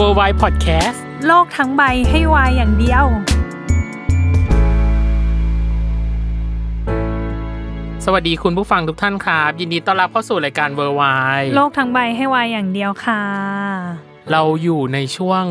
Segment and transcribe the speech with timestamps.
[0.00, 3.04] W o r l d w i d e Podcast โลกทั้งใบให้วายอย่างเดียว
[8.04, 11.02] สวัสดีคุณผู้ฟังทุกท่านครับ ยินดีต้อนรับเข้าสู่รายการ w o r l d w
[11.34, 13.22] i d e โลกทั้งใบให้วายอย่างเดียวค่ะ
[14.32, 15.44] เราอยู่ในช่วง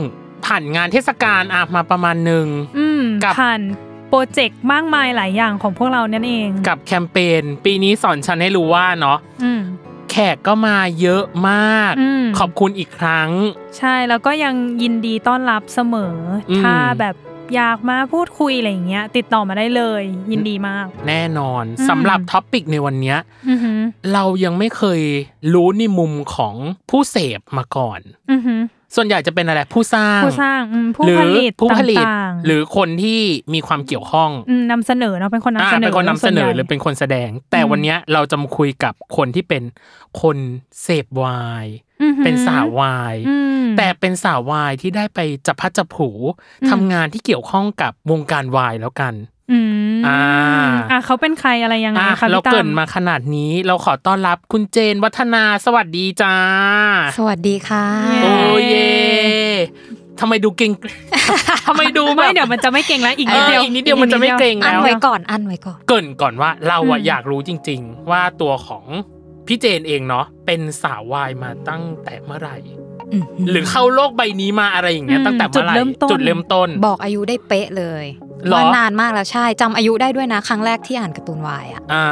[0.46, 2.48] ผ่านงานเทศกาลอะมาประมาณหนึ่ง
[2.78, 3.62] อืมกับ ผ่าน
[4.10, 9.79] โปรเจกต์มากมายหลายอย่างของพวกเรานั่นเอง กับแคมเปญปีนี้สอนฉันให้รู้ว่าเนาะอืมแข
[10.34, 13.30] กก็มาเยอะมากอืมขอบคุณอีกครั้ง
[13.78, 16.16] ใช่แล้วก็ยังยินดีต้อนรับเสมอ
[16.50, 17.16] อมถ้าแบบ
[17.56, 23.18] อยากมาพูดคุยอะไรอย่างเงี้ย ติดต่อมาได้เลย ยินดีมาก แน่นอนอืมสำหรับ topic ในวันเนี้ย
[23.50, 23.80] อือหือ
[24.14, 25.02] เรายังไม่เคย
[25.54, 26.56] รู้ในมุมของ
[26.90, 28.00] ผู้เสพมาก่อน
[28.32, 28.62] อือหือ
[28.96, 33.22] ส่วนใหญ่จะเป็นอะไรผู้สร้างผู้สร้างอืมผู้หรือผลิตผู้ผลิตต่างๆหรือคนที่
[33.54, 39.64] มีความเกี่ยวข้องมนำเสนอเนาะเป็นคนนำอ่าเสนอเป็นคนนำเสนอส่วใญ่หรือเป็นคนแสดง แต่อืมวันเนี้ยเราจะมาคุยกับคนที่เป็น
[40.22, 40.38] คน
[40.84, 41.66] เสพวาย
[42.02, 46.10] อือหือเป็นสาววายอืมแต่เป็นสาววายที่ได้ไปจับพัดจับผู
[46.62, 49.14] อืมทำงานที่เกี่ยวข้องกับวงการวายแล้วกัน
[49.52, 49.60] อื
[49.96, 50.22] มอ่า
[50.92, 56.36] อะเขาเป็นใครอะไรยังไงอะคะเราพี่ตั้เกริมนมาขนาดนี้ เราขอต้อนรับคุณเจนวัฒนาสวัสดีจ้า
[57.18, 57.86] สวัสดีค่ะ
[58.24, 58.34] โอ้
[58.70, 58.90] เย่
[60.20, 60.72] ทำไมดูเก่ง
[61.68, 68.86] ทำไมดูแบไม่บเดี๋ยวมันจะไม่เก่งแล้วอีกเอนิดอเดียวอีกนิดเดียวมันจะไม่เกรงอันแล้วไว้ก่อนอันไว้ก่อนเกรินก่อนว่าเราอะอืมอยากรู้จริง ๆ ว่าตัวของ
[69.48, 72.58] พี่เจนเองเนาะเป็นสาววายมาตั้งแต่เมื่อไหร่
[73.52, 78.06] หรือเข้าโลกใบนี้มาอะไรอย่างเงี้ยตั้งแต่เมื่อไหร่จุดเริ่มต้นจุดเริ่มต้นบอกอายุได้เป๊ะเลย
[78.48, 82.06] หรอว่านานมากแล้วใช่จำอายุได้ด้วยนะ ครั้งแรกที่อ่านการ์ตูนวายอะอ่า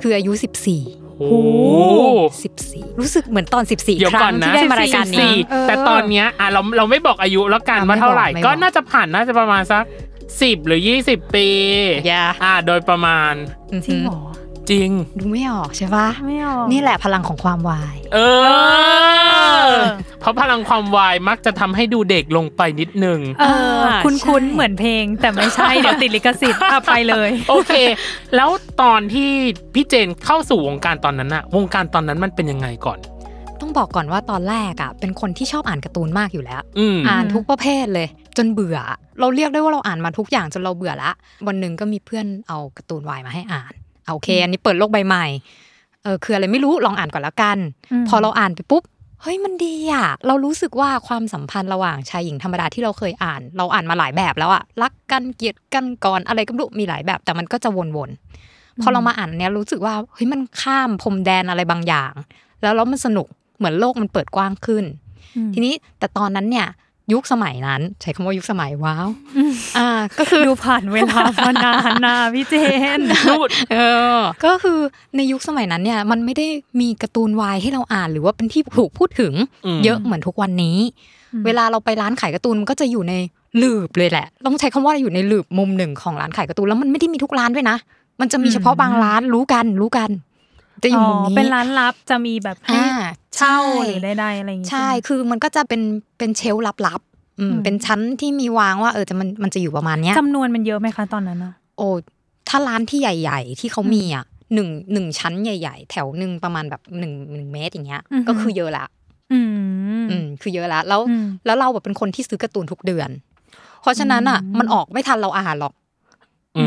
[0.00, 1.40] คืออายุ14โอ้
[2.34, 5.34] 14รู้สึกเหมือนตอน14เดี๋ยวคก่อรั้นงนะที่ได้มารายการนี้สี่
[5.68, 9.84] แต่ตอนเนี้ยอะเราเราไม่บอกอายุแล้วกันอะว่าเท่าไหร่ไม่บอกก็ไม่บอกน่าจะผ่านน่าจะประมาณสัก
[10.42, 11.48] สิบหรือยี่สิบปี
[12.06, 13.32] อย่าอ่าโดยประมาณ
[13.70, 14.20] จริงเหรอ
[14.70, 18.18] จริง ดูไม่ออกใช่ปะไม่ออกนี่แหละพลังของความวาย เอ
[19.68, 19.72] อ
[20.20, 23.44] เพราะพลังความวายมักจะทำให้ดูเด็กลงไปนิดนึงเอ
[23.76, 27.72] ออ่าคุ้นใช่คุ้นๆเหมือนเพลง แต่ไม่ใช่เดี๋ยวติดลิขสิทธิ์อะไปเลย โอเค
[28.36, 28.50] แล้ว
[28.82, 29.30] ตอนที่
[29.74, 32.98] พี่เจนเข้าสู่วงการตอนนั้นอะวงการตอนนั้นมันเป็นยังไงก่อน
[33.60, 38.78] ต้องบอกก่อนว่าตอนแรกอะเป็นคนที่ชอบอ่านการ์ตูนมากอยู่แล้วอืมอ่านทุกประเภทเลย จนเบื่อ
[39.20, 41.10] เราเรียกได้ว่าเราอ่านมาทุกอย่างจนเราเบื่อละ
[41.46, 45.26] วันหนึ่งก็มีเพื่อนเอาการ์ตูนวายมาให้อ่านเอา โอเค อันนี้เปิดโลกใบใหม่
[46.02, 47.58] เออคืออะไรไม่รู้ลองอ่านก่อนแล้วกัน
[47.92, 48.82] อืมพอเราอ่านไปปุ๊บ
[49.22, 62.12] เฮ้ยมันดีอะ เรารู้สึกว่าความสัมพันธ์ระหว่างชายหญิงธรรมดาที่เราเคยอ่าน เราอ่านมาหลายแบบแล้วอะรักกันเกลียดกันก่อนอะไรก็ไม่รู้มีหลายแบบ แต่มันก็จะวนๆพอเรามาอ่านเนี้ยรู้สึกว่าเฮ้ยมันข้ามพรมแดนอะไรบางอย่าง
[62.62, 63.26] แล้วแล้วมันสนุก
[63.58, 64.84] เหมือนโลกมันเปิดกว้างขึ้น
[65.54, 66.66] ทีนี้แต่ตอนนั้นเนี่ย
[67.12, 69.08] ยุคสมัยนั้น ใช้คำว่ายุคสมัยว้าว
[69.78, 72.54] อ่าก็คือดูผ่านเวลามานานนะพี่เจ
[72.98, 73.78] นดูดเอ
[74.16, 74.78] อ ก็คือ
[75.16, 76.46] ในยุคสมัยนั้นเนี่ย มันไม่ได้
[76.80, 79.32] มีการ์ตูนวายให้เราอ่าน หรือว่าเป็นที่ถูกพูดถึง
[79.66, 80.78] อืมเยอะเหมือนทุกวันนี้
[81.32, 83.14] อืมเวลาเราไปร้านขายการ์ตูนมันก็จะอยู่ใน
[83.58, 87.76] หลืบเลยแหละ ต้องใช้คำว่าอยู่ในหลืบมุมหนึ่งของร้านขายการ์ตูนแล้วมันไม่ได้มีทุกร้านด้วยนะ
[88.20, 90.10] มันจะมีเฉพาะบางร้านรู้กันรู้กัน
[90.82, 92.88] จะอยู่มุมนี้เป็นร้านลับจะมีแบบให้อ่า
[93.36, 95.82] เช่าใช่หรือใดๆอะไรอย่างงี้ใช่ไหมคือมันก็จะเป็น
[96.18, 101.88] เป็นเชลฟ์ลับๆอืมอืมเป็นชั้นที่มีวางว่าเออจะมันมันจะอยู่ประมาณเนี้ยจำนวนมันเยอะไหมคะตอนนั้นอะโอ้
[102.48, 104.24] ถ้าร้านที่ใหญ่ ๆ ที่เขามีอะ
[104.54, 108.86] หนึ่งหนึ่งชั้นใหญ่ ๆ แถวหนึ่งประมาณแบบหนึ่งหนึ่งเมตรอย่างเงี้ย ก็คือเยอะละ
[109.32, 109.46] อืม
[110.10, 113.10] อืมคือเยอะละแล้วอืมแล้วเราแบบเป็นคนที่ซื้อการ์ตูนทุกเดือน
[113.80, 115.81] เพราะฉะนั้นอะอืมมันออกไม่ทันเราอ่านหรอกอืม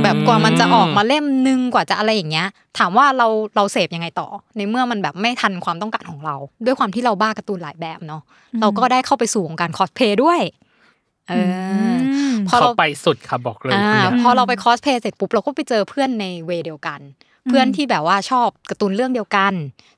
[0.03, 2.47] แบบกว่ามันจะออกมาเล่มนึงกว่าจะอะไรอย่างเงี้ย
[2.77, 4.27] ถามว่าเราเราเสพยังไงต่อ
[4.57, 6.35] ในเมื่อมันแบบไม่ทันความต้องการของเรา
[6.65, 8.21] ด้วยความที่เราบ้าการ์ตูนหลายแบบเนาะ
[8.61, 10.39] เราก็ได้เข้าไปสู่วงการคอสเพย์ด้วย
[11.29, 11.53] เออ
[12.13, 16.99] อมพอเขาเราไปสุดค่ะบอกเลยอ่าคนเนี้ยพอเราไปคอสเพลย์เสร็จปุ๊บเราก็ไปเจอเพื่อนใน way เดียวกัน
[17.49, 19.53] เพื่อนที่แบบว่าชอบการ์ตูนเรื่องเดียวกัน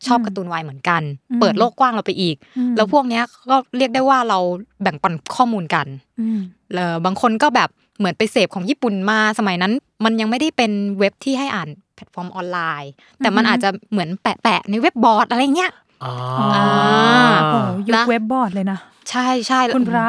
[0.08, 1.02] ชอบการ์ตูนวายเหมือนกัน
[1.32, 4.40] อืมเปิดโลกกว้างเราไปอีกอืมแล้วพวกเนี้ยก็เรียกได้ว่าเรา
[4.82, 5.88] แบ่งปันข้อมูลกัน
[6.20, 6.40] อืม
[6.74, 9.74] เออบางคนก็แบบ เหมือนไปเสพของญี่ปุ่นมาสมัยนั้น
[10.04, 15.72] มันยังไม่ได้เป็นเว็บที่ให้อ่านแพลตฟอร์มออนไลน์ แต่มันอือฮึอาจจะเหมือนแปะๆในเว็บบอร์ดอะไรเงี้ย
[16.04, 16.14] อ๋อ
[16.56, 18.80] อ๋ออโอ้ยุคนะเว็บบอร์ดเลยนะ
[19.10, 20.08] ใช่ใช่คุณพระ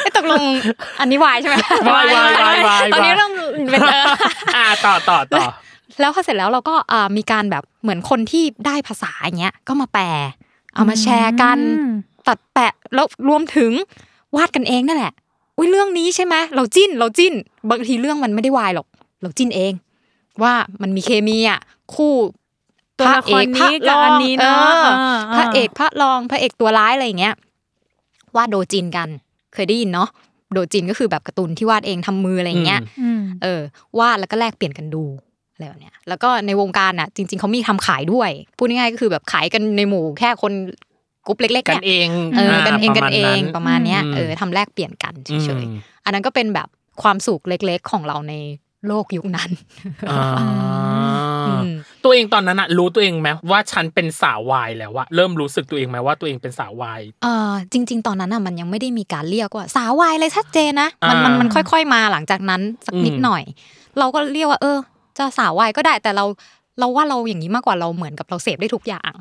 [0.00, 0.42] ไอ้ยตกลง
[1.00, 1.56] อันนี้วายใช่ไหม
[1.94, 3.32] วายวายวายวายตอนนี้เริ่ม
[3.70, 4.04] เป็นเออ
[4.56, 5.44] อ่าต่อต่อต่อ
[6.00, 10.04] แล้วพอเสร็จแล้วเราก็อ่ามีการแบบเหมือนคนที่ได้ภาษาอย่างเงี้ยก็มาแปล
[10.74, 11.90] เอามาแชร์กันอืม
[12.28, 13.70] ตัดแปะแล้วรวมถึง
[14.36, 15.14] วาดกันเองนั่นแหละ
[15.58, 17.34] อุ้ยเรื่องนี้ใช่ไหมเราจิ้นเราจิ้น
[17.70, 18.86] บางทีเรื่องมันไม่ได้วายหรอก
[19.22, 19.72] เราจิ้นเอง
[20.42, 20.52] ว่า
[20.82, 21.60] มันมีเคมีอะ
[21.94, 22.12] คู่
[22.98, 27.34] ตัวละครนี้กับอันนี้เนอะอออ่าพระเอกพระรองพระเอกตัวร้ายอะไรอย่างเงี้ย
[28.36, 29.08] วาดโดจินกัน
[29.54, 30.08] เคยได้ยินเนาะ
[30.52, 33.60] โดจินก็คือแบบการ์ตูนที่วาดเองทำมืออะไรอย่างเงี้ยอืมเออ
[33.98, 35.04] วาดแล้วก็แลกเปลี่ยนกันดู
[35.52, 40.52] อะไรแบบเนี้ยแล้วก็ในวงการอะ จริง ๆเขามีทำขายด้วยพูดง่ายๆก็คือแบบขายกันในหมู่แค่คน
[41.28, 46.68] กลุ่มเล็กๆกันเนี่ยเองเออกันเองปกัระนมาณเองประมาณเนี้ยอืมเออทำแลกเปลี่ยนกันเฉยอืมๆอันนั้นก็เป็นแบบ
[47.02, 48.34] ความสุขเล็ก ๆ ของเราใน
[48.86, 49.50] โลกยุคนั้น
[50.10, 50.26] อ่า
[51.46, 51.68] อืม
[52.04, 63.42] ตัวเองตอนนั้นอะรู้ตัวเองไหมว่าฉันเป็นสาววายแล้วอะเริ่มรู้สึกตัวเองไหมว่าตัวเองเป็นสาววายเออจริง ๆ ตอนนั้นอะมันยังไม่ได้มีการเรียกว่าสาววายเลยชัดเจนนะมันอ่ามัมันมันค่อย ๆ มาหลังจากนั้นสักนิดอืมหน่อย
[63.98, 64.78] เราก็เรียกว่า เออ
[65.18, 66.24] จะสาววายก็ได้แต่เรา
[66.78, 69.12] เราว่าเราอย่างนี้มากกว่าเราเหมือนกับเราเสพได้ทุกอย่าง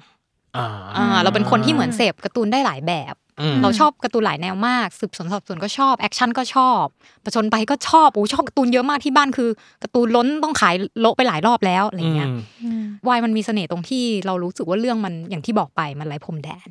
[0.58, 6.84] อ่าอ่าเราเป็นคนที่เหมือนเสพการ์ตูนได้หลายแบบอืมเราชอบการ์ตูนหลายแนวมาก สืบสวนสอบสวนก็ชอบ แอคชั่นก็ชอบ
[7.24, 9.50] ผจญภัยก็ชอบโอ้ชอบการ์ตูนเยอะมากที่บ้านคือ
[9.84, 16.68] การ์ตูนล้นต้องขายโละไปหลายรอบแล้วอะไรเงี้ยอืมอืมวายมันมีเสน่ห์ตรงที่เรารู้สึกว่าเรื่องมันอย่างที่บอกไปมันไร้พรมแดน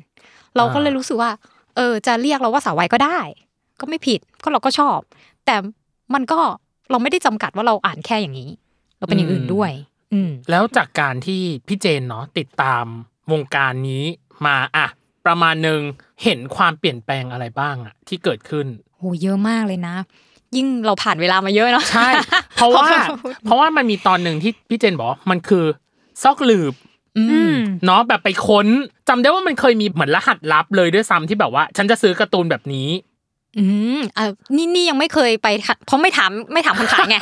[0.57, 1.31] เราก็เลยรู้สึกว่า
[1.75, 3.19] เออ จะเรียกเราว่าสาววายก็ได้
[3.79, 4.99] ก็ไม่ผิดก็เราก็ชอบ
[5.45, 5.55] แต่
[6.13, 6.39] มันก็
[6.91, 8.49] เราไม่ได้จำกัดว่าเราอ่านแค่อย่างนี้
[8.97, 9.71] เราเป็นอย่างอื่นด้วย
[10.13, 12.85] อืมแล้วจากการที่พี่เจนเนาะติดตาม
[13.31, 14.03] วงการนี้
[14.45, 14.87] มาอะ
[15.25, 15.81] ประมาณหนึ่ง
[16.23, 19.95] เห็นความเปลี่ยนแปลงอะไรบ้างอะที่เกิดขึ้นโหเยอะมากเลยนะ
[20.55, 22.09] ยิ่งเราผ่านเวลามาเยอะเนาะใช่
[22.55, 25.65] เพราะว่าขอบคุณเพราะว่ามันมีตอนหนึ่งที่พี่เจนบอกว่ามันคือ
[26.23, 26.73] ซอกหลืบ
[27.17, 28.67] อือืมมเนาะแบบไปค้น
[29.09, 32.89] จำได้ว่ามันเคยมีเหมือนรหัสลับเลยด้วยซ้ำที่แบบว่า ฉันจะซื้อการ์ตูนแบบนี้
[33.59, 33.65] อื
[33.97, 34.25] มอะ
[34.57, 37.17] นี่นี่ยังไม่เคยไปทะเพราะไม่ถามไม่ถามคนขายไง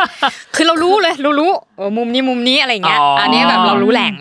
[0.56, 4.14] คือเรารู้เลยเรารู้เออมุมนี้มุมนี้อะไรเงี้ยอ๋ออัอันนี้แบบเรารู้แหล่ง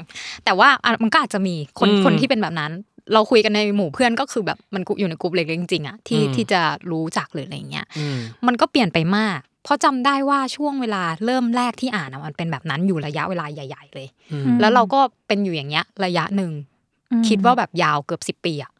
[0.44, 2.72] แต่ว่าอะมันก็อาจจะมีคนอืมคนที่เป็นแบบนั้น
[3.12, 6.60] เราคุยกันในหมู่เพื่อนก็คือแบบมันอยู่ในกลุ่มเล็กๆจริงๆอะที่อืมที่จะ
[6.90, 8.16] รู้จักหรืออะไรเงี้ยอืม
[8.46, 16.52] มันก็เปลี่ยนไปมากเพราะจำได้ว่าช่วงเวลาเริ่มแรกที่อ่านอะมันเป็นแบบนั้นอยู่ระยะเวลาใหญ่ ๆ เลยอืมอืมแล้วเราก็เป็นอยู่อย่างเงี้ย ระยะหนึ่ง
[17.28, 18.70] คิดว่าแบบยาวเกือบสิบปีอะ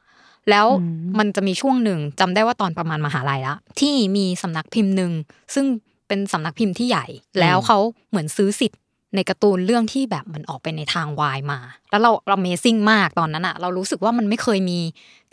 [0.51, 5.13] แล้วอืมมันจะมีช่วงหนึ่งจำได้ว่าตอนประมาณมหาลัยละที่มีสำนักพิมพ์หนึ่ง
[5.55, 5.67] ซึ่ง
[6.09, 7.07] เป็นสำนักพิมพ์ที่ใหญ่
[7.41, 7.79] แล้วเขา
[8.11, 8.81] เหมือนซื้อสิทธิ์
[9.15, 11.59] ในการ์ตูนเรื่องที่แบบมันออกไปในทางวายมา
[11.91, 14.79] แล้วเรา amazing มากตอนนั้นอะเรารู้สึกว่ามันไม่เคยมี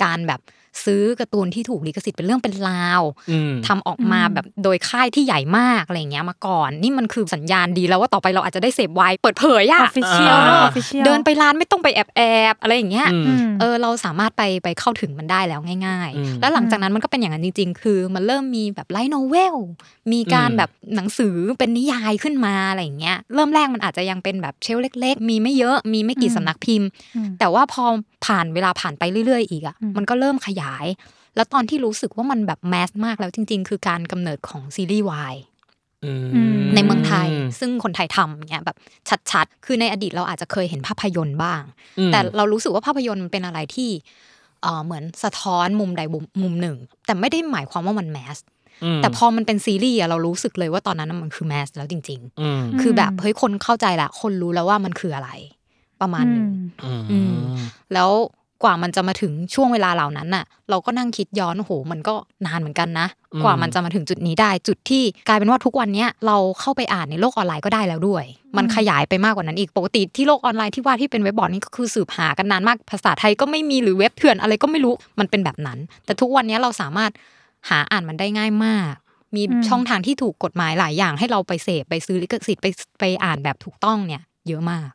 [0.04, 0.40] การแบบ
[0.86, 3.02] ซื้อการ์ตูนที่ถูกลิขสิทธิ์เป็นเรื่องเป็นราว
[3.32, 12.22] อืมทำออกมาแบบโดยค่ายที่ใหญ่มากอะไรอย่างเงี้ยมาก่อน นี่มันคือสัญญาณดีแล้วว่าต่อไปเราอาจจะได้เสพวายเปิดเผย official อ่า official เดินไปร้านไม่ต้องไปแอบแอ
[12.54, 19.56] บๆอะไรอย่างเงี้ยอืมอืมเออเราสามารถไปไปเข้าถึงมันได้แล้วง่ายอืมๆแล้วหลังจากนั้นมันก็เป็นอย่างนั้นจริง ๆ คือมันเริ่มมีแบบไลท์โนเวล
[20.12, 27.86] มีการอืมแบบหนังสือเป็นนิยายขึ้นมาอะไรอย่างเงี้ยเริ่มแรกมันอาจจะยังเป็นแบบเชลฟ์เล็ก ๆ มีไม่เยอะมีไม่กี่อืมสำนักพิมพ์อืมแต่ว่าพอ
[28.26, 30.86] ผ่านเวลาผ่านไปเรื่อย ๆ อีกอะอืมมันก็เริ่มขยาย
[31.36, 35.36] แล้วตอนที่รู้สึกว่ามันแบบแมสมากแล้วจริง ๆ คือการกำเนิดของซีรีส์วาย
[36.06, 38.78] อืมอืมในเมืองไทย ซึ่งคนไทยทำเงี้ยแบบ
[39.32, 41.62] ชัดๆ คือในอดีตเราอาจจะเคยเห็นภาพยนตร์บ้าง
[42.00, 43.90] อืมแต่เรารู้สึกว่าภาพยนตร์มันเป็นอะไรที่
[44.62, 48.38] เอ่อเหมือนสะท้อนมุมใดมุมมุมหนึ่ง แต่ไม่ได้หมายความว่ามันแมส
[48.98, 55.30] มแต่พอมันเป็นซีรีส์อะเรารู้สึกเลยว่าตอนนั้นน่ะมันคือแมสแล้วจริงอืมๆคือแบบเฮ้ยคนเข้าใจละคนรู้แล้วว่ามันคืออะไร
[56.02, 56.50] ประมาณหนึ่ง
[56.84, 57.38] อืมอืม
[57.94, 58.10] แล้ว
[58.64, 62.16] กว่ามันจะมาถึงช่วงเวลาเหล่านั้นน่ะ เราก็นั่งคิดย้อนโอ้โหมันก็
[62.46, 68.24] นานเหมือนกันนะอืมกว่ามันจะมาถึงจุดนี้ได้ จุดที่กลายเป็นว่าทุกวันเนี้ยเราเข้าไปอ่านในโลกออนไลน์ก็ได้แล้วด้วย
[68.58, 77.12] มันขยายไปมากกว่านั้นอีกปกติที่โลกออนไลน์ที่ว่าที่เป็นเว็บบอร์ดนี่ก็คือสืบหากันนานมากภาษาไทยก็ไม่มีหรือเว็บเถื่อนอะไรก็ไม่รู้มันเป็นแบบนั้น แต่ทุกวันเนี้ยเราสามารถ
[77.70, 78.94] หาอ่านมันได้ง่ายมาก
[79.36, 82.68] มีอืมช่องทางที่ถูกกฎหมายหลายอย่างให้เราไปเสพไปซื้อลิขสิทธิ์ไป
[83.00, 84.90] ไปอ่านแบบถูกต้องเนี่ย เยอะมาก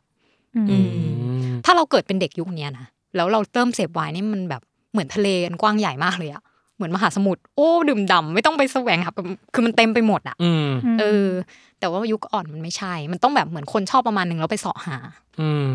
[0.55, 2.85] อืมอืมถ้าเราเกิดเป็นเด็กยุคเนี้ยนะ
[3.17, 6.43] แล้วเราเริ่มเสพไวน์นี่มันแบบเหมือนทะเลกันกว้างใหญ่มากเลยอะ
[6.75, 9.11] เหมือนมหาสมุทรโอ้ดื่มด่ำไม่ต้องไปแสวงหา
[9.53, 10.67] คือมันเต็มไปหมดอะอืม
[10.99, 11.27] เออ
[11.79, 14.97] แต่ว่ายุคอ่อนมันไม่ใช่ มันต้องแบบเหมือนคนชอบประมาณหนึ่งแล้วไปเสาะหา
[15.39, 15.65] อืม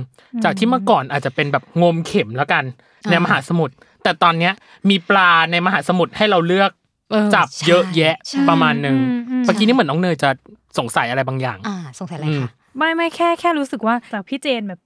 [0.45, 2.65] จากที่เมื่อก่อนอาจจะเป็นแบบงมเข็มแล้วกัน
[3.05, 4.53] อ่าในมหาสมุทรแต่ตอนเนี้ย
[4.91, 6.71] มีปลาในมหาสมุทรให้เราเลือก
[7.11, 10.31] เออจับใช่เยอะแยะใช่ประมาณหนึ่งอืมอืมเมื่อกี้นี่เหมือนน้องเนยจะ
[10.79, 14.81] สงสัยอะไรบางอย่าง อ่า สงสัยอะไรอืมคะไม่ไม่แค่แค่รู้สึกว่าจากพี่เจนแบบ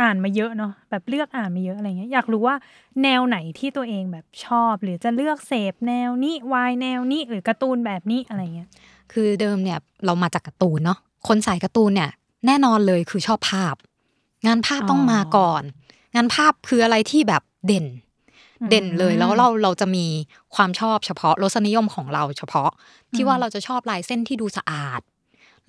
[0.00, 2.56] อ่านมาเยอะเนาะแบบเลือกอ่านมาเยอะอะไรเงี้ยอยากรู้ว่า
[3.02, 8.68] แนวไหนที่ตัวเองแบบชอบ หรือจะเลือกเสพแนวนี้วายแนวนี้หรือการ์ตูนแบบนี้อะไรเงี้ย
[9.12, 12.10] คือเดิมเนี่ยเรามาจากการ์ตูนเนาะคนสายการ์ตูนเนี่ย
[12.46, 13.74] แน่นอนเลยคือชอบภาพ
[14.46, 15.62] งานภาพต้องอ๋อมาก่อน
[16.14, 17.86] งานภาพคืออะไรที่แบบเด่น
[18.60, 20.06] อืมเด่นเลยแล้วเราเราจะมี
[20.54, 22.70] ความชอบเฉพาะรสนิยมของเราเฉพาะ
[23.14, 25.00] ที่ว่าเราจะชอบลายเส้นที่ดูสะอาด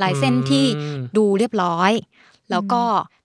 [0.02, 1.92] ลายเส้นที่อืมดูเรียบร้อย
[2.52, 2.82] แล้วก็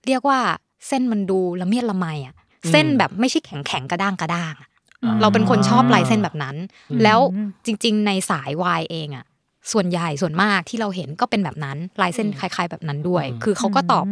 [0.07, 0.39] เรียกว่า
[0.87, 4.69] เส้นมันดูละเมียดละไมอะอืมเส้นแบบไม่ใช่แข็งแข็งๆกระด้างกระด้างอะ
[5.03, 6.55] อ่าเราเป็นคนชอบลายเส้นแบบนั้น
[6.91, 7.19] อืมแล้ว
[7.65, 9.25] จริง ๆ ในสายวายเองอะ
[9.71, 14.05] ส่วนใหญ่ส่วนมากที่เราเห็นก็เป็นแบบนั้นลายเส้นคล้ายๆ แบบนั้นด้วย คือเขาก็ตอบ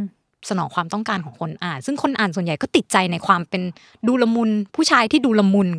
[0.49, 3.61] สนองความต้องการของคนอ่าน ซึ่งคนอ่านส่วนใหญ่ก็ติดใจในความเป็น
[4.07, 5.69] ดูละมุนผู้ชายที่ดูละมุน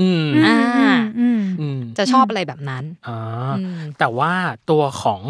[0.00, 0.58] อืมอ่า
[1.18, 3.18] อืมอืมจะชอบอะไรแบบนั้นอ่า
[3.58, 4.32] อืมแต่ว่า
[4.70, 5.22] ตัวของ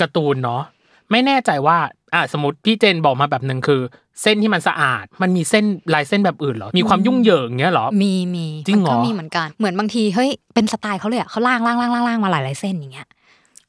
[0.00, 0.62] การ์ตูนเนาะ
[1.10, 1.78] ไม่แน่ใจว่า
[2.14, 3.80] อะสมมติพี่เจนบอกมาแบบหนึ่งคือ
[4.22, 13.08] เส้นที่มันสะอาด มันมีเส้นลายเส้นแบบอื่นเหรอ มีความยุ่งเหยิงเงี้ยเหรอ มีมีจริงเหรอมันก็มีเหมือนกัน เหมือนบางทีเฮ้ยเป็นสไตล์เขาเลยอะเขาล่างล่างล่างล่างล่างมาหลายหลายๆเส้นอย่างเงี้ย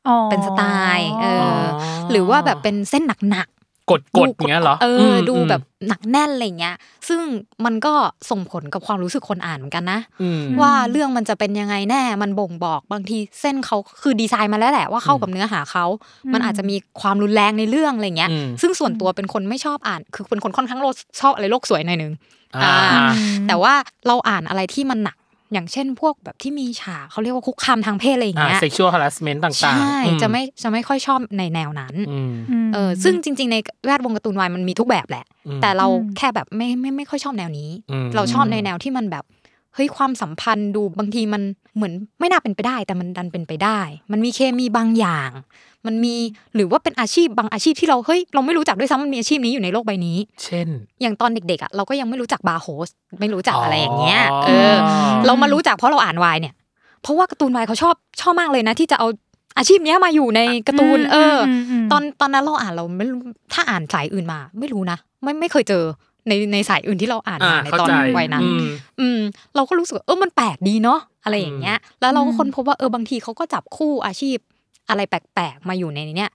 [0.07, 0.61] อ๋อเป็นสไต
[0.97, 1.65] ล์เอออ
[2.11, 3.47] หรือว่าแบบเป็นเส้นหนัก
[3.91, 6.75] กดๆกดเงี้ยเหรอเอออมดูอืมแบบหนักแน่นอะไรเงี้ย
[7.07, 7.21] ซึ่ง
[7.65, 7.93] มันก็
[8.29, 15.85] ส่งผลกับความรู้สึกคนอ่านเหมือนกันนะอืมว่าเรื่องมันจะเป็นยังไงแน่มันบ่งบอกบางทีเส้นเขาคือดีไซน์มาแล้วแหละว่าเข้ากับเนื้อหาเขา
[16.33, 22.13] มันอาจจะมีความรุนแรงในเรื่องอะไรเงี้ยอืมซึ่งส่วนตัวเป็นคนไม่ชอบอ่าน คือเป็นคนค่อนข้างโลกชอบอะไรโลกสวยหน่อยนึง
[22.55, 23.11] อ่าอ่า
[23.47, 23.73] แต่ว่า
[24.07, 25.17] เราอ่านอะไรที่มันหนัก
[25.53, 32.33] อย่างเช่นพวกแบบที่มีฉากเขาเรียกว่าคุกคามทางเพศอะไรอย่างอ่าเงี้ย sexual harassment ต่างๆ ใช่อืจะไม่จะไม่ค่อยชอบในแนวนั้นอืม
[32.67, 39.23] มเออซึ่งจริง ๆ ในแวดวงการ์ตูนวายมันมีทุกแบบแหละอืมแต่เราอืมแค่แบบไม่ไม่ไม่ค่อยชอบแนวนี้อืมเราชอบในแนวที่มันแบบ
[39.77, 41.41] เฮ้ยความสัมพันธ์ดูบางทีมัน
[41.75, 43.79] เหมือนไม่น่าเป็นไปได้ แต่มันดันเป็นไปได้
[44.11, 45.29] มันมีเคมีบางอย่าง
[45.85, 46.15] มันมี
[46.55, 50.67] หรือว่าเป็นอาชีพบางอาชีพที่เราเฮ้ยเราไม่รู้จักด้วยซ้ำมันมีอาชีพนี้อยู่ในโลกใบนี้ เช่น
[51.01, 54.73] อย่างตอนเด็กๆอะเราก็ยังไม่รู้จักบาร์โฮสไม่รู้จักอะไรอย่างเงี้ยอ๋อเออ
[55.25, 56.53] เรามารู้จักเพราะเราอ่านวายเนี่ย
[57.01, 59.07] เพราะว่าการ์ตูนวายเขาชอบชอบมากเลยนะ ที่จะเอา
[59.57, 63.21] อาชีพเนี้ยมาอยู่ในการ์ตูน เอออมอืมตอนตอนนั้นเราอ่านเราไม่รู้
[63.53, 65.83] ถ้าอ่านสายอื่นมา ไม่รู้นะไม่ไม่เคยเจอ
[66.27, 68.65] ในในสายอื่นที่เราอ่านอ่ามาในเข้าตอนใจวัยนั้นอืม
[68.99, 69.19] อืม
[69.55, 74.37] เราก็รู้สึกว่าเออมันแปลกดีเนาะอะไรอย่างเงี้ย แล้วเราก็ค้นพบว่าเออบางทีเขาก็จับคู่อาชีพ
[74.89, 76.31] อะไรแปลกๆมาอยู่ในเนี้ย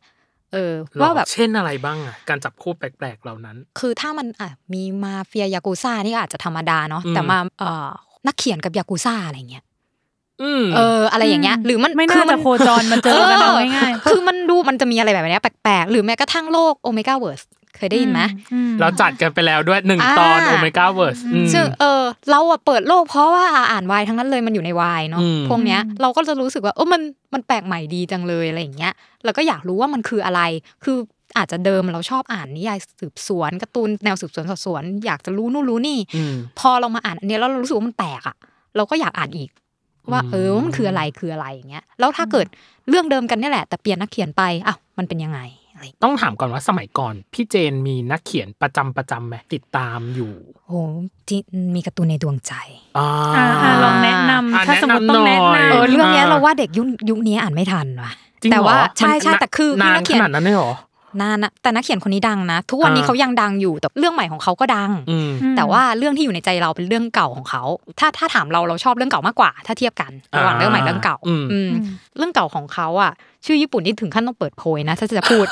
[0.52, 7.88] เออว่าแบบเช่นอะไรบ้างอะการจับคู่แปลกๆเหล่านั้น คือถ้ามันอะมีมาเฟียยากูซ่านี่ก็อาจจะธรรมดาเนาะอืมแต่มาเอ่อ
[8.26, 9.64] นักเขียนกับยากูซ่าอะไรเงี้ย
[10.42, 18.22] อืมเอออะไรอย่างเงี้ยหรือมันไม่คืน่ามัจะโคจรมันเจอกันเอาง่ายๆคือมันดูมันจะมีอะไรแบบเนี้ยแปลกๆหรือแม้กระทั่งโลก Omegaverse เค ยได้ยินไหม
[18.52, 21.18] อืมเราจัดกันไปแล้วด้วยหนึ่งอ่าตอน Omegaverse
[21.54, 27.02] ซึ่งเออเราอะเปิดโลกเพราะว่าอ่านวายทั้งนั้นเลยมันอยู่ในวายเนาะอืมพวกเนี้ยเราก็จะรู้สึกว่าเออมัน
[27.34, 28.92] มันแปลกใหม่ดีจังเลยอะไรอย่างเงี้ย
[29.24, 30.40] แล้วก็อยากรู้ว่ามันคืออะไร
[30.84, 30.96] คือ
[31.36, 38.36] อาจจะเดิมเราชอบอ่านนิยายสืบสวนการ์ตูนแนวสืบสวนสอบสวน อยากจะรู้นู่นรู้นี่อืมพอเรามาอ่านอันเนี้ยแล้วเรารู้สึกว่ามันแปลกอะ
[38.76, 39.50] เราก็อยากอ่านอีก
[40.10, 42.46] ว่าอืมเออมันคืออะไรคืออะไรอย่างเงี้ยแล้วถ้าเกิด
[42.88, 45.61] เรื่องเดิมกันเนี่ยแหละ แต่เปลี่ยนนักเขียนไปอ้าวมันเป็นยังไงอะไร
[46.02, 50.32] ต้องถามก่อนว่าสมัยก่อน พี่เจนมีนักเขียนประจำประจำไหมติดตามอยู่
[50.66, 50.78] โอ้
[51.28, 51.36] จิ
[51.74, 52.52] มีการ์ตูนในดวงใจ
[52.98, 58.12] อ่าอ่าอ่าลองแนะนำอ่าถ้าสมมติต้องแนะแนะนำหน่อยนำเออเรื่องเนี้ยอ่าเราว่าเด็กยุคยุคนี้อ่านไม่ทันว่ะ
[58.42, 60.72] จริงเหรอแต่ว่าใช่มันใช่แต่คือคือนานนักขเขียนนาดนั้นเลยเหรอ
[61.20, 67.62] นานนะแต่นักเขียนคนนี้ดังนะ ทุกวันนี้อ่าเขายังดังอยู่แต่เรื่องใหม่ของเขาก็ดังอืมแต่ว่าเรื่องที่อยู่ในใจเราเป็นเรื่องเก่าของเขา
[67.98, 71.70] ถ้าถ้าถามเราเราชอบเรื่องเก่ามากกว่า ถ้าเทียบกันระหว่างอ่าเรื่องใหม่เรื่องเก่าอืมอืม
[72.16, 73.12] เรื่องเก่าของเขาอะ
[73.46, 75.46] ชื่อญี่ปุ่นนี่ถึงขั้นต้องเปิดโพยนะถ้าจะพูด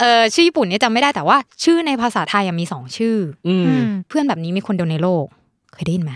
[0.00, 3.16] เออชื่อญี่ปุ่นเนี่ยจำไม่ได้แต่ว่า ชื่อในภาษาไทยยังมีสองชื่อ
[3.48, 5.24] อือืมมเพื่อนแบบนี้มีคนเดียวในโลก
[5.74, 6.12] เคยได้ยินไหม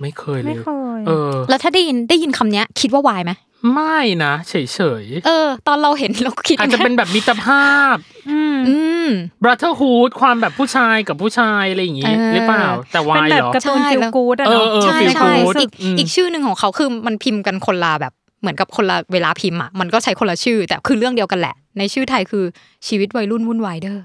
[0.00, 0.68] ไม่เคยเลไม่ยเค
[0.98, 3.32] ยเออแล้วถ้าได้ยินได้ยินคำเนี้ยคิดว่าวายไหม
[3.74, 4.54] ไม่นะเฉ
[5.02, 7.96] ยเออ ตอนเราเห็นเราก็คิดๆอาจจะเป็นแบบมิตรภาพ
[8.30, 9.08] อืมอืม
[9.42, 22.44] brotherhood ความแบบผู้ชายกับผู้ชายอะไรอย่างงี้เออหรือเปล่า แต่วาเป็นยแบเหบรอการ์ตูนใช่ฟิลแล้วกู๊ดอะเออเนาะเออใช่ feel ใช่ good อีกอืมอีกชื่อหนึ่งของเขาคือมันพิมพ์กันคนละแบบเหมือนกับคนละเวลาพิมพ์อะมันก็ใช้คนละชื่อ แต่คือเรื่องเดียวกันแหละ ในชื่อไทยคือ
[22.88, 23.98] ชีวิตวัยรุ่นวุ่นวายเด้อ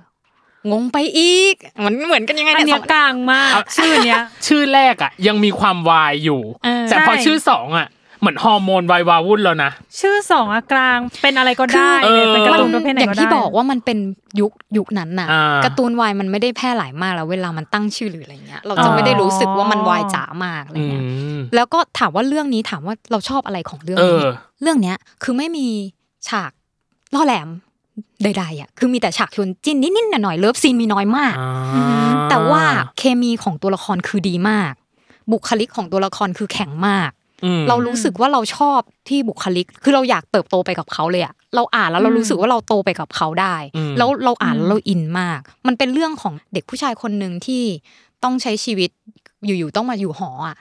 [0.71, 7.88] งงไปอีกมันเหมือนกันยังไงอันเนี่เนี้ยยกลางมาก ชื่อเนี้ย ชื่อแรกอะ ยังมีความวายอยู่เออแต่พอใช่ชื่อสองอะ
[8.19, 13.98] เหมือนฮอร์โมนวายวาวุ่นแล้วนะ ชื่อสองอะกลางเป็นอะไรก็ได้คือเลยเป็นการ์ตูนประเภทไหนอย่างก็ได้ที่บอกว่ามันเป็น
[14.39, 21.03] ยุคยุคนั้นน่ะอ่าการ์ตูนวายมันไม่ได้แพร่หลายมากแล้ว เวลามันตั้งชื่อหรืออะไรเงี้ย เราจะไม่ได้รู้สึกว่ามันวายจ๋ามากอะไรอืเงี้ย
[21.38, 24.31] มแล้วก็ถามว่าเรื่องนี้ถามว่าเราชอบอะไรของเรื่องเอนี้อ
[24.62, 25.67] เรื่องเนี้ยคือไม่มี
[26.27, 26.51] ฉาก
[27.15, 27.50] ล่อแหลม
[28.24, 32.63] ใดๆอะคือมีแต่ฉากชวนจิ้นนิดๆหน่อยๆ love scene มีน้อยมากอ่าแต่ว่า
[32.98, 34.74] เคมีของตัวละครคือดีมาก
[35.31, 37.25] บุคลิกของตัวละครคือแข็งมากอืม
[37.69, 47.63] เรารู้สึกว่าเราชอบที่บุคลิก คือเราอยากเติบโตไปกับเขาเลยอะเราอ่านแล้วเรารู้สึกว่าเราโตไปกับเขาได้อืมแล้วเราอ่านแล้วเราอินมาก มันเป็นเรื่องของเด็กผู้ชายคนหนึ่งที่
[48.23, 48.89] ต้องใช้ชีวิต
[49.45, 50.57] อยู่ๆต้องมาอยู่หออะ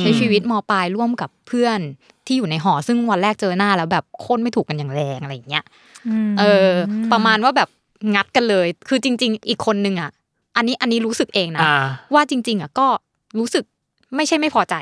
[0.00, 1.78] ใช้ชีวิตมปลายร่วมกับเพื่อน
[2.26, 5.64] ที่อยู่ในหอซึ่งวันแรกเจอหน้าแล้วแบบโค่นไม่ถูกกันอย่างแรงอะไรอย่างเงี้ย
[6.28, 6.72] มเออ
[7.12, 7.68] ประมาณว่าแบบ
[8.14, 10.10] งัดกันเลย คือจริง ๆ อีกคนนึงอะ
[10.56, 11.76] อันนี้อันนี้รู้สึกเองนะอ่า
[12.14, 12.86] ว่าจริง ๆอะก็
[13.38, 13.64] รู้สึก
[14.16, 14.74] ไม่ใช่ไม่พอใจ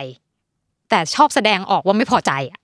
[0.90, 2.60] แต่ชอบแสดงออกว่าไม่พอใจอะ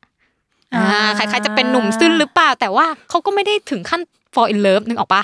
[0.75, 4.03] อ่าใครๆจะเป็นหนุ่มซึ้นหรือเปล่า แต่ว่าเขาก็ไม่ได้ถึงขั้น
[4.35, 5.23] fall in love นึกออกปะ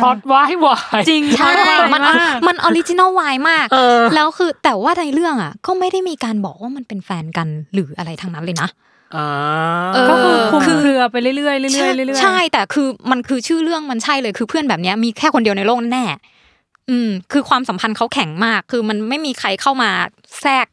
[0.00, 1.50] พลอตวายวายจริงใช่
[1.94, 8.68] มันมากมัน original วายมากเออแล้วคือแต่ว่าในเรื่องอะ ก็ไม่ได้มีการบอกว่ามันเป็นแฟนกันหรืออะไรทั้งนั้นเลยนะ
[9.16, 9.26] อ่า
[9.94, 19.90] เออก็คือคุมคือเครือไปเรื่อยๆเรื่อยๆใช่เรื่อยๆใช่ แต่คือมันคือชื่อเรื่องมันใช่เลยคือเพื่อนแบบเนี้ยมีแค่คนเดียวในโลกแน่ๆอืมคือความสัมพันธ์เขาแข็งมาก คือมันไม่มีใครเข้ามา
[20.40, 20.66] แทรก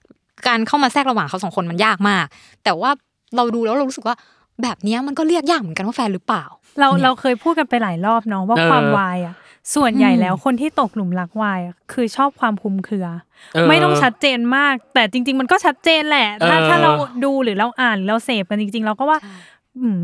[0.48, 2.25] การเข้ามาแทรกระหว่างเขาสองคนมันยากมาก
[2.63, 2.91] แต่ว่า
[3.36, 4.15] เราดูแล้วเรารู้สึกว่า
[4.62, 6.46] แบบเนี้ยมันก็เรียกยากเหมือนกันว่าแฟนหรือเปล่า
[6.79, 9.36] เราเราเคยพูดกันไปหลายรอบเนาะว่าเออความวายอะ
[9.75, 13.08] ส่วนใหญ่อืมแล้วคนที่ตกหลุมรักวายอะคือชอบความคลุมเครือ
[13.53, 16.91] เออไม่ต้องชัดเจนมาก แต่จริง ๆ มันก็ชัดเจนแหละ ถ้าเออถ้าเรา
[17.25, 19.38] ดูหรือเราอ่านหรือเราเสพกันจริง ๆ เราก็ว่าอืม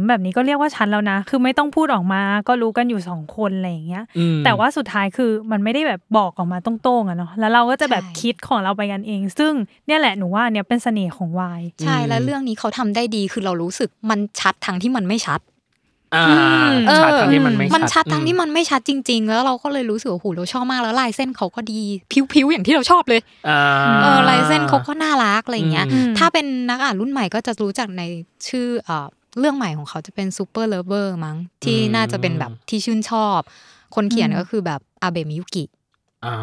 [0.08, 9.53] แบบนี้ก็เรียกว่าชัดแล้วนะ คือไม่ต้องพูดออกมา ก็รู้กันอยู่สองคนอะไรอย่างเงี้ยอืมแต่ว่าสุดท้ายคือมันไม่ได้แบบบอกออกมาตรงๆอะเนาะ แล้วเราก็จะแบบใช่คิดของเราไปกันเอง ซึ่ง
[9.88, 15.41] เนี่ยแหละหนูว่าเนี่ยเป็นเสน่ห์ของวายใช่ แล้วเรื่องนี้เขาทำได้ดี คือเรารู้สึกมันชัดทั้งที่มันไม่ชัด
[16.15, 16.25] อ่า
[16.88, 21.82] เออชัดทั้งที่มันไม่มันชัดทั้งที่มันไม่ชัดจริง ๆ แล้วเราก็เลยรู้สึกว่าโอ้โหเราชอบมากแล้วลายเส้นเขาก็ดี
[22.34, 23.62] ผิวๆอย่างที่เราชอบเลยอ่า
[24.01, 28.01] เออลายเส้นเขาก็น่ารักอะไรอย่างเงี้ยอืมถ้าเป็นนักอ่านรุ่นใหม่ก็จะรู้จักใน
[28.48, 28.67] ชื่อ
[29.35, 33.39] เอ่อเรื่องใหม่ของเขาจะเป็น Super Lovers มั้งที่น่าจะเป็นแบบที่ชื่นชอบ
[33.95, 35.63] คนเขียนก็คือแบบอาเบมิยุกิ
[36.25, 36.35] อ่า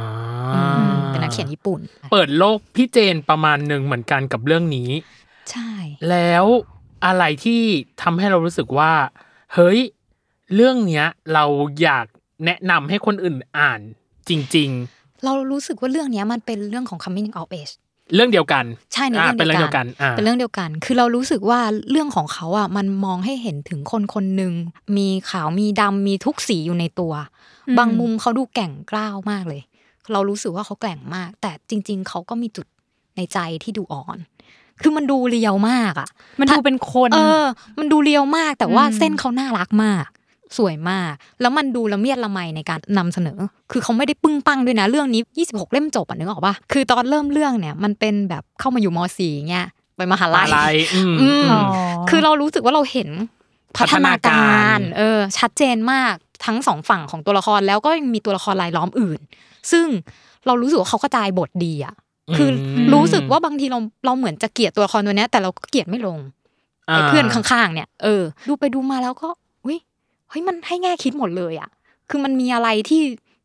[1.08, 1.80] เป็นนักเขียนญี่ปุ่น
[2.12, 4.90] เปิดโลกพี่เจนประมาณหนึ่งเหมือนกันกับเรื่องนี้
[5.50, 5.70] ใช่
[6.10, 6.44] แล้ว
[7.06, 7.62] อะไรที่
[8.02, 8.92] ทำให้เรารู้สึกว่า
[9.54, 9.78] เฮ้ย
[10.54, 11.44] เรื่องเนี้ย เรา
[11.82, 12.06] อยาก
[12.44, 13.80] แนะนำให้คนอื่นอ่าน
[14.28, 14.70] จริง
[15.26, 24.52] เรารู้สึกว่าเรื่องเนี้ยมันเป็นเรื่องของ coming of age ๆ เรื่องเดียวกันใช่ในอ่าเรื่องเป็นเรื่องเดีเดียยววกักันนอ่าเป็นเรื่องเดียวกัน คือเรารู้สึกว่าเรื่องของเขาอะมันมองให้เห็นถึงคนคนหนึ่ง
[24.96, 27.12] มีขาวมีดำมีทุกสีอยู่ในตัว
[27.68, 29.62] อืมบางมุมเขาดูแกร่งกล้าวมากเลย
[30.12, 32.66] เรารู้สึกว่าเขาแกร่งมาก แต่จริง ๆเขาก็มีจุด
[33.16, 34.18] ในใจที่ดูอ่อน
[34.80, 36.08] คือมันดูเรียวมากอะ
[36.40, 37.44] มันดูเป็นคน เออ
[37.78, 40.06] มันดูเรียวมากแต่ว่าอืมเส้นเขาน่ารักมาก
[40.58, 43.38] สวยมาก แล้วมันดูละเมียดละไมในการนำเสนอ
[43.72, 51.64] คือเขาไม่ได้ปึ้งปังด้วยนะ เรื่องนี้ 26 เล่มจบอะนึกออกปะคือตอนเริ่มเรื่องเนี่ยมันเป็นแบบเข้ามาอยู่ม .4 เงี้ยไปมหาลัอะไรยอืมอืมอืม
[52.10, 53.08] คือเรารู้สึกว่าเราเห็น
[53.76, 56.14] พัฒนาพัฒนาการการเออชัดเจนมาก
[56.46, 59.20] ทั้งสองฝั่งของตัวละครแล้วก็ยังมีตัวละครรายล้อมอื่น
[59.72, 59.86] ซึ่ง
[60.46, 61.94] เรารู้สึกว่าเขากระจายบทดีอะ
[62.36, 66.18] คืออมรู้สึกว่าบางทีเราเราเหมือนจะเกลียดตัวละครตัวเนี้ยแต่เราก็เกลียดไม่ลง
[66.84, 69.41] ไอ้เพื่อนข้างๆเนี่ยเออดูไปดูมาแล้วก็อุ้ย
[70.32, 71.68] เฮ้ยมันให้แง่คิดหมดเลยอะ
[72.10, 73.00] คือมันมีอะไรที่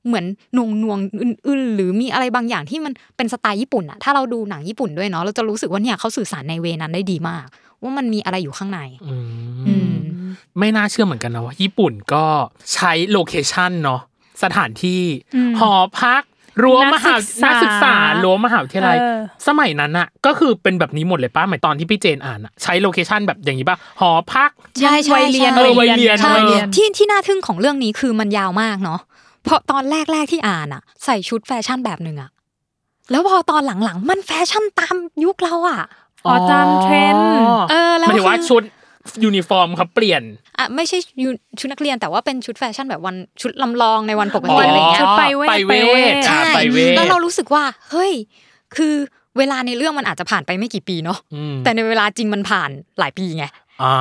[0.07, 0.25] เหมือน
[0.57, 7.45] นวงนวงๆอื่นๆ หรือมีอะไรบางอย่างที่มันเป็นสไตล์ญี่ปุ่นอะถ้าเราดูหนังญี่ปุ่นด้วยเนาะเราจะรู้สึกว่าเนี่ยเขาสื่อสารในเวนั้นได้ดีมาก
[7.81, 9.27] ว่ามันมีอะไรอยู่ข้างในอืม
[9.67, 9.95] อืม
[10.59, 12.25] ไม่น่าเชื่อเหมือนกันนะว่าญี่ปุ่นก็
[12.73, 14.01] ใช้ location เนาะ
[14.43, 15.01] สถานที่
[15.35, 16.21] อืมหอพัก
[16.61, 28.99] รั้วมหานันักกศึศึกกษาษารั้วมหาวิทยาลัยเออสมัยนั้นอะก็คือเป็นแบบนี้หมดเลยป้าหมายตอนที่พี่เจนอ่านอะใช้ location แบบอย่างนี้ป่ะหอพักใช่ใช่วัยเรียนใช่เออวัยเรียนใช่วัยเรียนที่ที่น่าทึ่งของเรื่องนี้คือมันยาวมากเนาะ
[29.43, 32.29] เพราะตอนแรกๆที่อ่านอะใส่ชุดแฟชั่นแบบหนึ่งอะ
[33.11, 35.81] แล้วพอตอนหลังๆ มันแฟชั่นตามยุคเราอะ
[36.25, 37.23] อ๋อตามเทรนด์
[37.69, 38.63] เออแล้วหมายถึงว่าคือชุด
[39.23, 40.21] ยูนิฟอร์มเขาเปลี่ยน
[40.57, 48.13] อะไม่ใช่ยูชุดนักเรียนแต่ว่าเป็นชุดแฟชั่นแบบวันชุดลำลองในวันปกติอ๋ออะไรเงี้ยชุด private private private อ่าใช่ private แล้วเรารู้สึกว่า เฮ้ย
[48.75, 48.93] คือ
[49.37, 53.45] เวลาในเรื่องมันอาจจะผ่านไปไม่กี่ปีเนาะอืมแต่ในเวลาจริงมันผ่านหลายปีไง
[53.83, 53.93] อ่า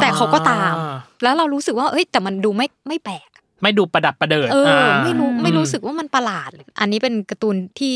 [0.00, 0.74] แต่เขาก็ตาม
[1.22, 3.28] แล้วเรารู้สึกว่าเอ้ยแต่มันดูไม่ไม่แปลก
[3.62, 7.94] ไม่ดูประดักประเดิดเอออาไม่รู้ไม่อืรู้สึกว่ามันประหลาด อันนี้เป็นการ์ตูนที่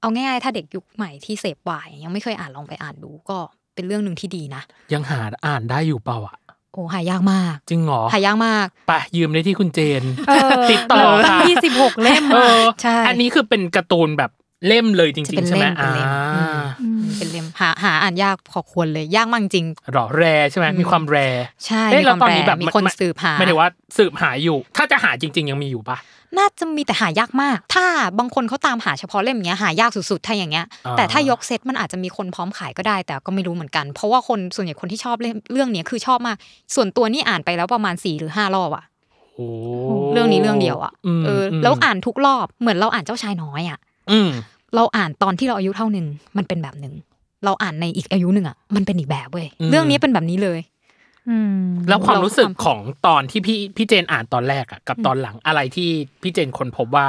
[0.00, 3.38] เอาง่ายๆถ้าเด็กยุคใหม่ที่เสพวายยังไม่เคยอ่านลองไปอ่านดูก็
[3.74, 6.36] เป็นเรื่องหนึ่งที่ดีนะ ยังหาอ่านได้อยู่เปล่าอะ
[6.72, 14.30] โอ้หายากมาก จริงเหรอหายากมากไปยืมได้ที่คุณเจนเออติดต่อค่ะยี่สิบหกเล่มเออใช่ อันนี้คือเป็นการ์ตูนแบบ
[14.66, 16.08] เล่มเลยจจะริเป็งนๆใช่ไหมเล่มเป็นอ่าเล่ม
[16.82, 21.16] อืมเป็นเล่มหาหาอ่านยากพอควรเลยยากมากจริงหรอแรใช่ไหมมีความแร
[21.66, 25.98] ใช่เอ๊ะมีแล้วความตอนนี้แปลแบบมีคนมันสืบหาไม่ได้ว่าสืบหาอยู่ ถ้าจะหาจริง ๆ ยังมีอยู่ปะ
[26.38, 27.86] น่าจะมีแต่หายากมาก ถ้า
[28.18, 36.36] บางคนเขาตามหาเฉพาะเล่มเนี้ยหายากสุดๆ ถ้าอย่างเงี้ยอ่าแต่ถ้ายกเซตมันอาจจะมีคนพร้อมขายก็ได้ แต่ก็ไม่รู้เหมือนกัน เพราะว่าคนส่วนใหญ่คนที่ชอบเล่มเรื่องเนี้ยคือชอบมาก
[36.74, 38.84] ส่วนตัวนี่อ่านไปแล้วประมาณ4หรือ5รอบอะ
[39.34, 39.46] โอ้
[40.12, 43.78] เรื่องนี้เรื่องเดียวอะมเอออมแล้วอ่านทุกรอบเหมือนเราอ่านเจ้าชายน้อยอะ
[44.10, 44.30] อืม
[44.76, 46.06] เราอ่านตอนที่เราอายุเท่าหนึ่ง
[46.36, 46.94] มันเป็นแบบหนึ่ง
[47.44, 50.58] เราอ่านในอีกอายุหนึ่งอะมันเป็นอีกแบบเว้ยอืมเรื่องนี้เป็นแบบนี้เลย
[51.28, 55.88] อืมแล้วความเรารู้สึกความของตอนที่พี่พี่เจนอ่านตอนแรกอะกับตอนหลังอะไรที่
[56.22, 57.06] พี่เจนคนพบว่า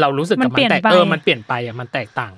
[0.00, 2.32] เรารู้สึกกับมันเปลี่มันยนแตกไปเออมันเปลี่ยนไปอะมันแตกต่าง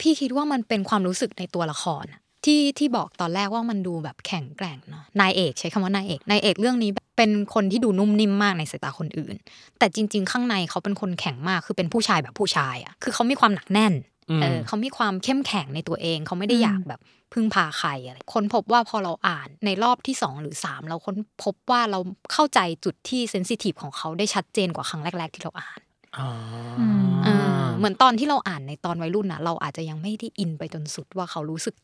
[0.00, 9.34] พี่คิดว่ามันเป็นความรู้สึกในตัวละครอะ ที่ที่บอกตอนแรกว่ามันดูแบบแข็งแกร่งเนาะนายเอกใช้คำว่านายเอกนายเอกเรื่องนี้เป็นคนที่ดูนุ่มนิ่มมากในสายตาคนอื่น
[9.78, 13.92] แต่จริง ๆ ข้างในเขาเป็นคนแข็งมากคือเป็นผู้ชายแบบผู้ชายอะคือเขามีความหนักแน่น
[14.30, 17.00] อืมเออเขามีความเข้มแข็งในตัวเอง เขาไม่ได้อยากแบบ
[17.32, 21.98] พึ่งพาใครอะไรคนพบว่าพอเราอ่านในรอบที่สองหรือสามเราค้นพบว่าเรา
[22.32, 25.80] เข้าใจจุดที่เซนซิทีฟของเขาได้ชัดเจนกว่าครั้งแรก ๆ ที่เราอ่าน
[26.18, 26.28] อ๋อ
[27.24, 27.28] เอ
[27.62, 31.74] อเหมือนตอนที่เราอ่านในตอนวัยรุ่นนะเราอาจจะยังไม่ได้อินไปจนสุดว่าเขารู้สึก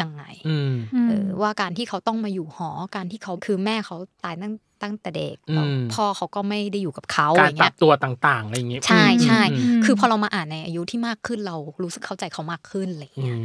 [0.00, 0.74] ยังไงอืม
[1.08, 13.38] เออว่าการที่เขาต้องมาอยู่หอการที่เขาคือแม่เขาตายตั้งตั้งแต่เด็กอืมแล้วพ่อเขาก็ไม่ได้อยู่กับเขากาอรย่างปรัเงี้บยตัวต่างๆอะไรอย่างเงี้ยใช่ใช่อืมคือพอเรามาอ่านในอายุที่มากขึ้นเรารู้สึกเข้าใจเขามากขึ้นอะไรอย่างอืเงี้ย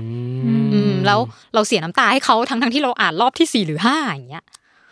[0.64, 1.20] มอืมแล้ว
[1.54, 4.46] เราเสียน้ำตาให้เขาทั้งทั้งๆที่เราอ่านรอบที่สี่หรือห้าอย่างเงี้ย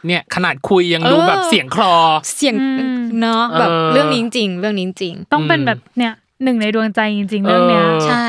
[0.07, 1.95] เนี่ยขนาดคุยยังดูเออแบบเสียงคลอ
[2.35, 6.13] เสียงอืมเนาะแบบเออเรื่องนี้จริงๆเรื่องนี้จริงต้องเป็นแบบเนี่ย
[6.43, 8.27] หนึ่งในดวงใจจริง ๆ เรื่องเนี้ยเออใช่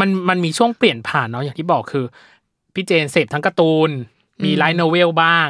[0.00, 2.04] มันมันมีช่วงเปลี่ยนผ่านเนาะอย่างที่บอกคือ
[2.76, 3.90] พี่เจนเสพทั้งการ์ตูน
[4.44, 5.48] มีอืมไลท์โนเวลบ้าง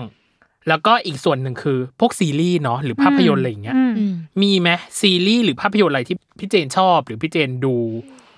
[0.68, 4.12] แล้วก็อีกส่วนหนึ่งคือ พวกซีรีส์เนาะหรือภาพยนตร์อะไรอย่างเงี้ยอืมอืม
[4.42, 7.76] มีไหมซีรีส์หรือภาพยนตร์อะไรที่พี่เจนชอบ หรือพี่เจนดู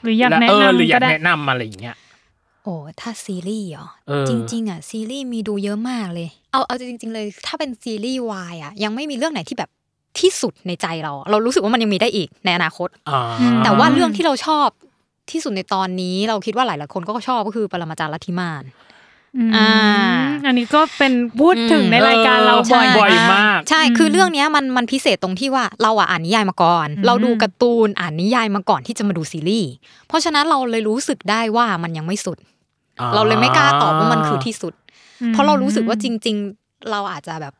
[0.03, 1.97] หรืออยากและแนะเออหรือนำอยาก็กได้แนะนำอะไรอย่างเงี้ย
[2.65, 9.71] โอ้ถ้าซีรีส์เหรอเออจริง ๆอะซีรีส์มีดูเยอะมากเลย เอาเอาจริง ๆ เลย ถ้าเป็นซีรีส์วายอะยังไม่มีเรื่องไหนที่แบบ
[10.21, 13.21] ที่สุดในใจเรา เรารู้สึกว่ามันยังมีได้อีกในอนาคตอ่า
[13.65, 14.69] แต่ว่าเรื่องที่เราชอบ
[15.33, 18.65] ที่สุดในตอนนี้เราคิดว่าหลายๆคนก็ชอบก็คือปรมาจารย์ลัทธิมาน
[19.37, 19.71] อืมอ่า
[20.47, 29.71] อันนี้ก็เป็นพูดถึงในรายการเราบ่อยบ่อยมาก ใช่อืมคือเรื่องเนี้ยมันมันพิเศษตรงที่ว่าเราอะอ่านนิยายมาก่อนอืมเราดูการ์ตูนอ่านนิยายมาก่อนที่จะมาดูซีรีส์
[30.09, 32.39] เพราะฉะนั้นเราเลยรู้สึกได้ว่ามันยังไม่สุด
[33.15, 34.75] เราเลยไม่กล้าตอบว่ามันคือที่สุด
[35.29, 37.55] เพราะเรารู้สึกว่าจริง ๆ เราอาจจะแบบ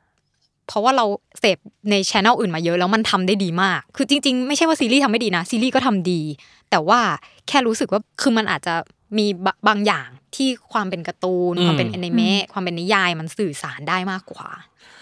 [0.69, 1.05] เพราะว่าเรา
[1.41, 1.59] เสพ
[1.91, 6.21] ในช anel อื่นมาเยอะแล้วมันทำได้ดีมาก คือจริง ๆ ไม่ใช่ว่าซีรีส์ทำไม่ดีนะซีรีส์ก็ทำดี
[6.71, 7.01] แต่ว่า
[7.49, 8.75] แค่รู้สึกว่าคือมันอาจจะ
[9.19, 14.49] มีบะบางอย่างที่ความเป็นการ์ตูนอืมความเป็นแอนิเมะความเป็นนิยายมันสื่อสารได้มากกว่า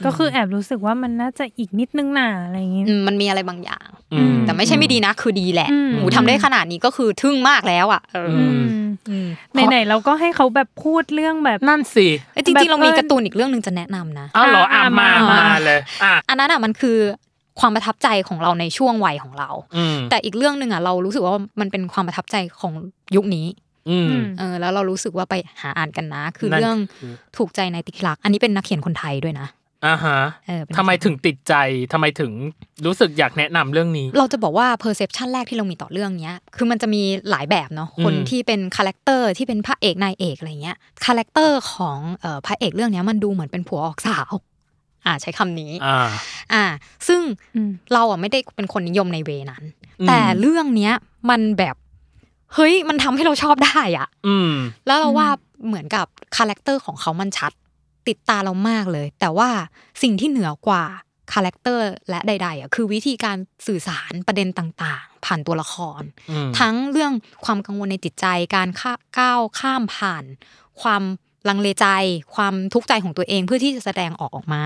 [0.04, 8.64] ก็คือแอบรู้สึกว่ามันน่าจะอีกนิดนึงน่ะอะไรอย่างงี้อืมมันมีอะไรบางอย่างอืมแต่ไม่ใช่ไม่ดีนะ คือดีแหละอืมหมูทำได้ขนาดนี้ก็คือทึ่งมากแล้วอะเออออืม
[9.10, 16.98] อืมไหนๆเราก็ให้เขาแบบพูดเรื่องแบบนั่นสิเอ้ยจริงๆเรามีการ์ตูนอีกเรื่องหนึ่งจะแนะนำนะอ้าวเหรออะอะมามามาเลยอะอันนั้นอะมันคือ
[17.60, 22.72] ความประทับใจของเราในช่วงวัยของเราอืมแต่อีกเรื่องหนึ่งอะเรารู้สึกว่ามันเป็นความประทับใจของ
[23.16, 23.46] ยุคนี้
[23.90, 29.48] อืมเออแล้วเรารู้สึกว่าไปหาอ่านกันนะ คือนั่นเรื่องคือถูกใจในติกลัก อันนี้เป็นนักเขียนคนไทยด้วยนะ
[29.86, 31.54] อ่าฮะเออเป็นทำไมถึงติดใจ
[31.92, 32.32] ทำไมถึง
[32.86, 44.30] รู้สึกอยากแนะนำเรื่องนี้ เราจะบอกว่า perception แรกที่เรามีต่อเรื่องเนี้ย คือมันจะมีหลายแบบเนาะอืมคนที่เป็นคาแรคเตอร์ที่เป็นพระเอกนายเอกอะไรเงี้ยคาแรคเตอร์ของเอ่อพระเอกเรื่องเนี้ยมันดูเหมือนเป็นผัวออกสาว
[45.06, 46.08] อ่าใช้คำนี้อ่า
[46.52, 46.64] อ่า
[47.08, 47.20] ซึ่ง
[47.54, 49.64] อืมเราอะไม่ได้เป็นคนนิยมใน way นั้น
[50.00, 50.92] อืมแต่เรื่องเนี้ย
[51.30, 51.76] มันแบบ
[52.54, 54.52] เฮ้ยมันทำให้เราชอบได้อะ อืม
[54.86, 55.28] แล้วเราว่า
[55.66, 57.52] เหมือนกับคาแรคเตอร์ของเขามันชัด
[58.08, 59.50] ติดตาเรามากเลย แต่ว่า
[60.02, 60.84] สิ่งที่เหนือกว่า
[61.32, 67.12] คาแรคเตอร์และใดๆอะคือวิธีการสื่อสารประเด็นต่างๆ ผ่านตัวละครอืมทั้งเรื่อง
[67.44, 70.24] ความกังวลในจิตใจการข้าก้าวข้ามผ่าน
[70.82, 71.02] ความ
[71.48, 71.86] ลังเลใจ
[72.34, 74.64] ความทุกข์ใจของตัวเองเพื่อที่จะแสดงออกออกมา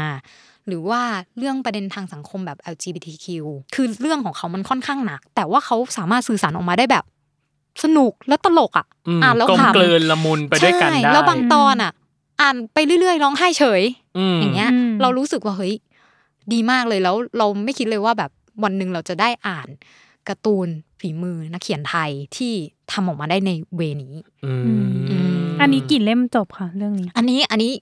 [0.66, 1.02] หรือว่า
[1.38, 3.26] เรื่องประเด็นทางสังคมแบบ LGBTQ
[3.74, 7.04] คือเรื่องของเขามันค่อนข้างหนัก แต่ว่าเขาสามารถสื่อสารออกมาได้แบบ
[7.84, 11.92] สนุกและตลกอะอืมอ่านแล้วกลมขำกลืนละมุนไปด้วยกันใช่ได้แล้วบางตอนอะ
[12.40, 13.82] อ่านไปเรื่อยๆร้องไห้เฉย
[14.34, 15.74] มอย่างเงี้ยอืมเรารู้สึกว่าเฮ้ย
[16.52, 18.30] ดีมากเลยแล้ว เราไม่คิดเลยว่าแบบ
[18.62, 19.68] วันหนึ่งเราจะได้อ่าน
[20.28, 20.68] การ์ตูน
[21.00, 22.52] ฝีมือนักเขียนไทยที่
[22.92, 24.14] ทำออกมาได้ในเวนี้
[24.44, 24.52] อื
[25.39, 27.72] ม อืมอันนี้กี่เล่มจบค่ะเรื่องนี้ อันนี้อันนี้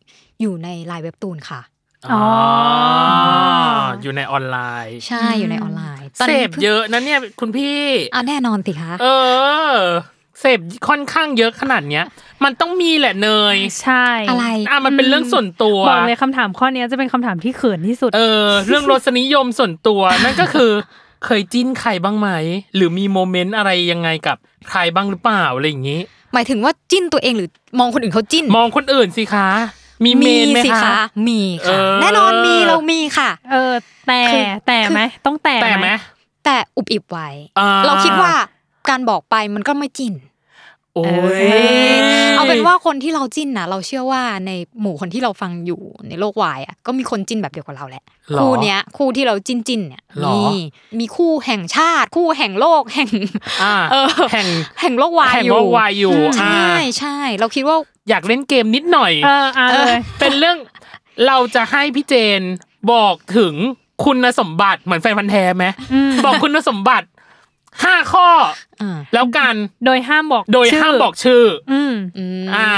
[0.40, 1.60] อยู่ในไลน์เว็บตูนค่ะ
[2.12, 2.24] อ๋อ
[3.80, 7.80] ออยู่ในออนไลน์ ใช่อยู่ในออนไลน์ตนเสนี้พเยอะนะเนี่ยคุณพี่
[8.14, 9.06] อะแน่นอนสิคะเอ
[9.72, 9.74] อ
[10.40, 12.04] เสพค่อนข้างเยอะขนาดเนี้ย
[12.44, 20.72] มันต้องมีแหละเนย ใช่ อะไร อะมันเป็นเรื่องส่วนตัวบอกเลยคำถามข้อเนี้ยจะเป็นคำถามที่เขินที่สุด เออ เรื่องรสนิยมส่วนตัวนั่นก็คือ
[21.24, 22.28] เคยจิ้นใครบ้างไหม
[22.76, 24.36] หรือมีโมเมนต์อะไรยังไงกับ
[24.70, 26.00] ใครบ้างหรือเปล่าอะไรอย่างนี้
[26.32, 29.48] หมายถึงว่าจิ้นตัวเองหรือมองคนอื่นเขาจิ้น มองคนอื่นสิคะ
[30.04, 30.96] มีเมนไหมสิคะ
[31.28, 33.72] มีค่ะเออแน่นอนมีเรามีค่ะ เออ
[34.08, 35.88] แต่คือแต่คือไหมต้องแต่แต่ไหม
[36.44, 37.28] แต่อุบอิบไว้
[37.58, 38.32] อ่าเราคิดว่า
[38.88, 40.14] การบอกไปมันก็ไม่จิ้น
[41.06, 50.58] โอ้ยเออเอาเป็นว่าคนที่เราจิ้นนะเราเชื่อว่าในหมู่คนที่เราฟังอยู่ในโลกวายอะก็มีคนจิ้นแบบเดียวกับเราแหละหรอคู่เนี้ย คู่ที่เราจิ้นจิ้นๆเนี่ยหรอมี
[50.98, 53.08] มีคู่แห่งชาติ คู่แห่งโลกแห่ง
[53.62, 54.48] อ่าเออแห่ง
[54.80, 57.76] แห่งโลกวายแห่งอยู่โลกวายอยู่ใช่อ่าใช่เราคิดว่า
[58.08, 60.56] อยากเล่นเกมนิดหน่อยเอออะเลยเป็นเรื่อง
[61.26, 62.42] เราจะให้พี่เจน
[62.92, 63.54] บอกถึง
[64.04, 65.66] คุณสมบัติเหมือนแฟนพันธ์แท้ไหม
[66.24, 67.06] บอกคุณสมบัติ
[67.84, 68.28] ห้าข้อ
[68.82, 72.68] อ่าแล้วกันโดยห้ามบอก โดยชื่ห้ามบอกชื่ออืมอืมอ่า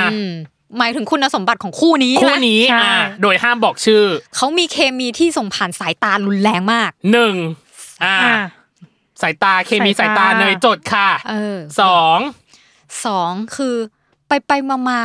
[0.78, 4.04] หมายถึงคุณสมบัติของคู่นี้คู่ใช่ไหมนี้ใช่อ่าโดยห้ามบอกชื่อ
[4.36, 7.34] เขามีเคมีที่ส่งผ่านสายตารุนแรงมากหนึ่ง
[8.04, 8.36] อ่าอะ
[9.22, 12.18] สายตาเคมีสาสายยตาตาเนยจดค่ะเออสอง
[13.06, 13.76] สองคือ
[14.28, 15.00] ไปไปมามา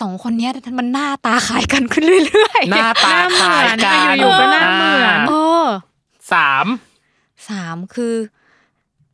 [0.00, 5.34] สองคนเนี้ยมันหน้าตาขายกันขึ้นเรื่อยๆหน้าตาคล้ายกันอยู่ๆก็หน้าเหมือนเอ
[5.64, 5.66] อ
[6.32, 6.66] สาม
[7.48, 8.14] สามคือ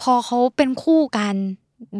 [0.03, 1.35] พอเขาเป็นคู่กัน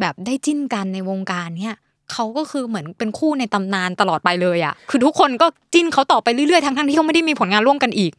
[0.01, 1.77] แบบได้จิ้นกันในวงการเนี้ย
[2.13, 8.13] เขาก็คือเหมือนเป็นคู่ในตำนานตลอดไปเลยอะ คือทุกคนก็จิ้นเขาต่อไปเรื่อยๆทั้งๆที่เขาไม่ได้มีผลงานร่วมกันอีก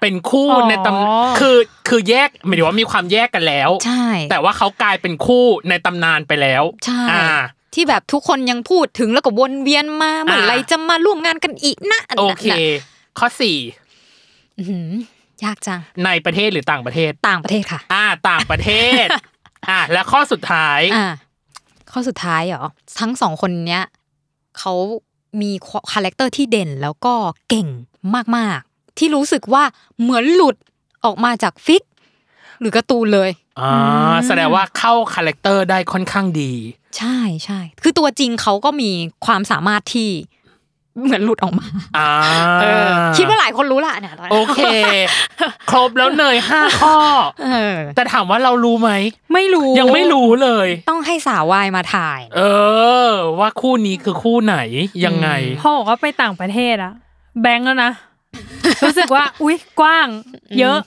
[0.00, 1.56] เป็นคู่อ๋อในตำคือ
[1.88, 7.26] คือแยกหมายถึงว่ามีความแยกกันแล้ว ใช่ แต่ว่าเขากลายเป็นคู่ในตำนานไปแล้ว ใช่อ่า
[7.74, 12.56] ที่แบบทุกคนยังพูดถึงแล้วก็วนเวียนมาเมื่อไหรอ่าจะมาร่วมงานกันอีกนะโอเคน่ะ
[13.18, 13.56] ข้อสี่
[14.58, 14.90] อื้อหือ
[15.44, 18.70] ยากจัง ในประเทศหรือต่างประเทศ ต่างประเทศค่ะ อ่า ต่างประเท
[19.04, 19.06] ศ
[19.68, 21.06] อ่าและข้อสุดท้าย อ่า
[21.92, 22.64] ข้อสุดท้ายเหรอ
[23.00, 23.84] ทั้งสองคนเนี้ย
[24.58, 24.74] เขา
[25.40, 25.50] มี
[25.92, 27.14] คาแรคเตอร์ที่เด่นแล้วก็
[27.48, 27.68] เก่ง
[28.36, 29.64] มากๆ ที่รู้สึกว่า
[30.00, 30.56] เหมือนหลุด
[31.04, 31.82] ออกมาจาก fic
[32.60, 36.52] หรือการ์ตูนเลยอ่าแสดงว่าเข้าคาแรคเตอร์ได้ค่อนข้างดี
[36.98, 38.90] ใช่ใช่ คือตัวจริงเขาก็มี
[39.26, 40.10] ความสามารถที่
[41.04, 42.08] เหมือนหลุดออกมาอ่า
[42.60, 44.60] เออคิดว่าหลายคนรู้ละเนี่ยตอนนี้โอเค
[45.70, 46.96] ครบแล้วเนยห้าข้อ
[47.44, 48.90] เออแต่ถามว่าเรารู้ไหม
[49.34, 52.42] ไม่รู้ ยังไม่รู้เลย ต้องให้สาววายมาถ่าย เอ
[53.08, 54.56] อ ว่าคู่นี้คือคู่ไหน
[55.04, 55.28] ยังไง
[55.60, 56.92] พอบอกว่าไปต่างประเทศอะ
[57.42, 57.92] แบงก์แล้วนะ
[58.84, 60.08] รู้สึกว่า อุ๊ยกว้าง
[60.58, 60.78] เยอะ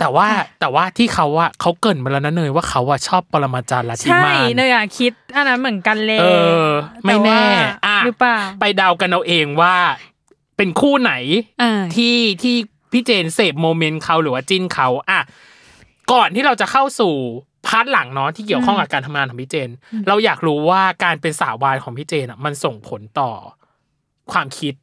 [0.00, 0.26] แต่ว่า
[0.60, 6.24] แต่ว่าที่เขาอะเขาเกรินมาแล้วนะเนยว่าเขาอะชอบปรมาจารย์ลัทธิใช่มานเนยอะคิดอันนั้นเหมือนกันเลยเอ
[6.64, 6.66] อ
[7.04, 7.50] ไม่แน่ต่ว่า
[7.86, 9.74] อะหรือเปล่าไปเดากันเอาเองว่า
[10.56, 11.12] เป็นคู่ไหน
[11.62, 12.56] อ่าที่ที่
[12.92, 15.20] พี่เจนเสพโมเมนต์เขาหรือว่าจิ้นเขาอะ
[16.12, 17.14] ก่อนที่เราจะเข้าสู่
[17.66, 19.70] พาร์ทหลังเนาะที่เกี่ยวข้องกับการทำงานของพี่เจน
[20.08, 23.30] เราอยากรู้ว่าการเป็นสาววายของพี่เจนอะมันส่งผลต่อ
[24.32, 24.74] ความคิด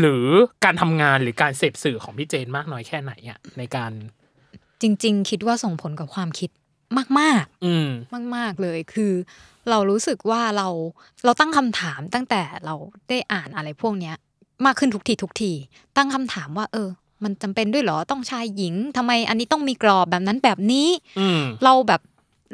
[0.00, 0.26] หรือ
[0.64, 3.92] การทำงานหรือการเสพสื่อของพี่เจนมากน้อยแค่ไหนอะในการ
[4.82, 6.50] จริง ๆ คิดว่าส่งผลกับความคิด
[7.18, 7.88] มากๆอืม
[8.36, 9.12] มากๆเลยคือ
[9.70, 10.68] เรารู้สึกว่าเรา
[11.24, 12.74] เราตั้งคำถามตั้งแต่เรา
[13.08, 14.14] ได้อ่านอะไรพวกเนี้ย
[14.64, 15.52] มากขึ้นทุกทีทุกที
[15.96, 16.88] ตั้งคำถามว่า เออ
[17.24, 20.88] มันจำเป็นด้วยเหรอต้องชายหญิงทำไมอันนี้ต้องมีกรอบแบบนั้นแบบนี้
[21.20, 22.00] อืมเราแบบ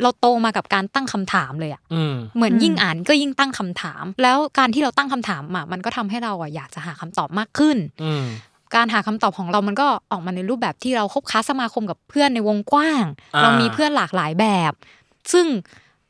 [0.02, 8.24] เราโตมากับการตั้งคำถามเลยอะอืมเหมือนอืมยิ่งอ่านก็ยิ่งตั้งคำถาม แล้วการที่เราตั้งคำถามอะมันก็ทำให้เราอะอยากจะหาคำตอบมากขึ้นอืม
[8.74, 14.72] การหาคำตอบของเรามันก็ออกมาในรูปแบบที่เราคบค้าสมาคมกับเพื่อนในวงกว้างอ่าเรามีเพื่อนหลากหลายแบบ
[15.33, 15.46] ซึ่ง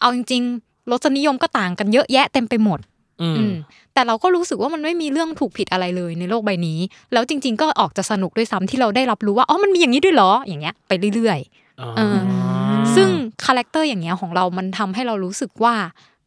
[0.01, 2.79] เอาจริงๆรสนิยมก็ต่างกันเยอะแยะเต็มไปหมด
[3.23, 3.55] อืมอืม
[3.95, 6.79] แต่เราก็รู้สึกว่ามันไม่มีเรื่องถูกผิดอะไรเลยในโลกใบนี้
[7.13, 11.39] แล้วจริง ๆ ก็ออกจะสนุกด้วยซ้ำที่เราได้รับรู้ว่าอ๋อมันมีอย่างนี้ด้วยเหรออย่างเงี้ยไปเรื่อย
[11.81, 12.19] อ๋อเออ
[12.97, 13.09] ซึ่ง
[13.45, 15.75] คาแรคเตอร์อย่างเงี้ยของเรามันทำให้เรารู้สึกว่า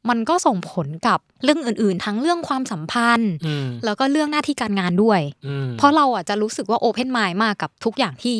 [0.10, 8.36] มันก็ส่งผลกับเรื่องอื่น ๆ ทั้งเรื่องความสัมพันธ์อืมแล้วก็เรื่องหน้าที่การงานด้วยอืมเพราะเราอะจะรู้สึกว่า open mind มากกับทุกอย่างที่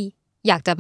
[0.48, 0.74] อยากจะ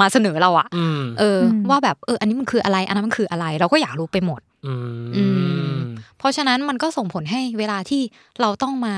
[0.00, 4.74] มาเสนอเราอะอืมเอออมว่าแบบเออ อันนี้มันคืออะไร อันนั้นมันคืออะไร เราก็อยากรู้ไปหมด อื
[5.16, 5.24] อื
[5.72, 5.76] ม
[6.18, 8.02] เพราะฉะนั้นมันก็ส่งผลให้เวลาที่
[8.40, 8.94] เราต้องมา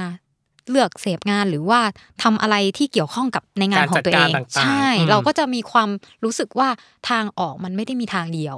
[0.70, 1.80] เลือกเสพงานหรือว่า
[2.22, 5.88] ทำอะไรที่เกี่ยวข้องกับในงานของตัวเองการจัดการต่างๆใช่อืมเราก็จะมีความ
[6.24, 6.68] รู้สึกว่า
[7.10, 8.56] ทางออกมันไม่ได้มีทางเดียว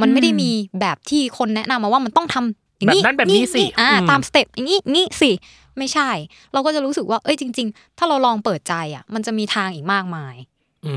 [0.00, 5.30] มันไม่ได้มีแบบที่คนแนะนำมาว่ามันต้องทำอย่างนี้แบบนั้นแบบนี้สิอ่าอืมตามสเต็ปอย่างนี้นี้สิ
[5.78, 6.10] ไม่ใช่
[6.52, 10.34] เราก็จะรู้สึกว่าเอ้ยจริง ๆ ถ้าเราลองเปิดใจอะ มันจะมีทางอีกมากมาย
[10.86, 10.94] อื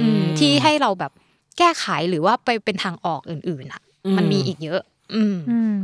[0.00, 1.12] อืมที่ให้เราแบบ
[1.58, 3.82] แก้ไขหรือว่าไปเป็นทางออกอื่นๆอะ
[4.16, 4.80] มันมีอีกเยอะ
[5.14, 5.76] อืมอืม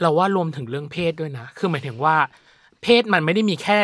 [0.00, 2.14] เราว่ารวมถึงเรื่องเพศด้วยนะ คือหมายถึงว่า
[2.82, 3.78] เพศมันไม่ได้มีแค่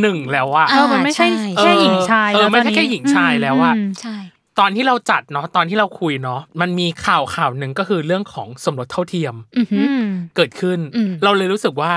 [0.00, 4.16] หนึ่งแล้วอะอ่าเออมันไม่ใช่ใช่แค่หญิงชายเออแล้วไม่ตอนใช่นี้แค่หญิงชายแล้วอะมใช่
[4.58, 10.04] ตอนที่เราจัดเนาะตอนที่เราคุยเนาะมันมีข่าวข่าวหนึ่งก็คือเรื่องของสมรสเท่าเทียมอือหือือม
[10.36, 11.92] เกิดขึ้นอืมเราเลยรู้สึกว่า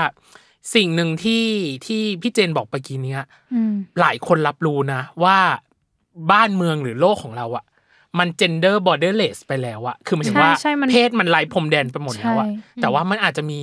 [0.74, 1.44] สิ่งหนึ่งที่
[1.86, 3.22] ที่พี่เจนบอกเมื่อกี้เนี้ย
[3.54, 5.38] อืมหลายคนรับรู้นะ ว่า
[6.32, 7.64] บ้านเมืองหรือโลกของเราอะ
[8.18, 13.58] มัน gender borderless ไปแล้วอะคือหมายถึงว่าใช่ใช่มันเพศมันไร้พรมแดนไปหมดแล้วอะใช่แต่ว่ามันอาจจะมี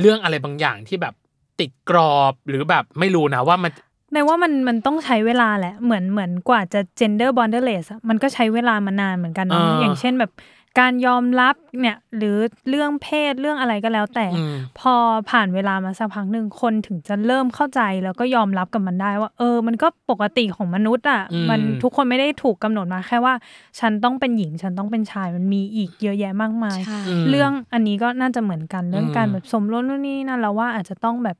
[0.00, 1.14] เรื่องอะไรบางอย่างที่แบบ
[1.60, 3.72] ติดกรอบหรือแบบไม่รู้นะว่ามัน
[4.12, 10.32] ในว่ามันมันต้องใช้เวลาแหละเหมือนเหมือนกว่าจะ gender borderless อะมันก็ใช้เวลามานานเหมือนกันเนาะอ่าอย่างเช่นแบบ
[10.80, 12.36] การยอมรับเนี่ยหรือ
[12.68, 14.94] เรื่องเพศเรื่องอะไรก็แล้วแต่อืมพอ
[15.30, 23.34] ผ่านเวลามาสักพักหนึ่งคนถึงจะเริ่มเข้าใจแล้วก็ยอมรับกับมันได้ว่า เออ มันก็ปกติของมนุษย์อะอืมมันทุกคนไม่ได้ถูกกำหนดมาแค่ว่า
[23.80, 31.36] ฉันต้องเป็นหญิงฉันต้องเป็นชายมันมีอีกเยอะแยะมากมายใช่มเรื่องอันนี้ก็น่าจะเหมือนกันเรื่องอืมการแบบสมรสนู่นนี่นั่นเราว่าอาจจะต้องแบบ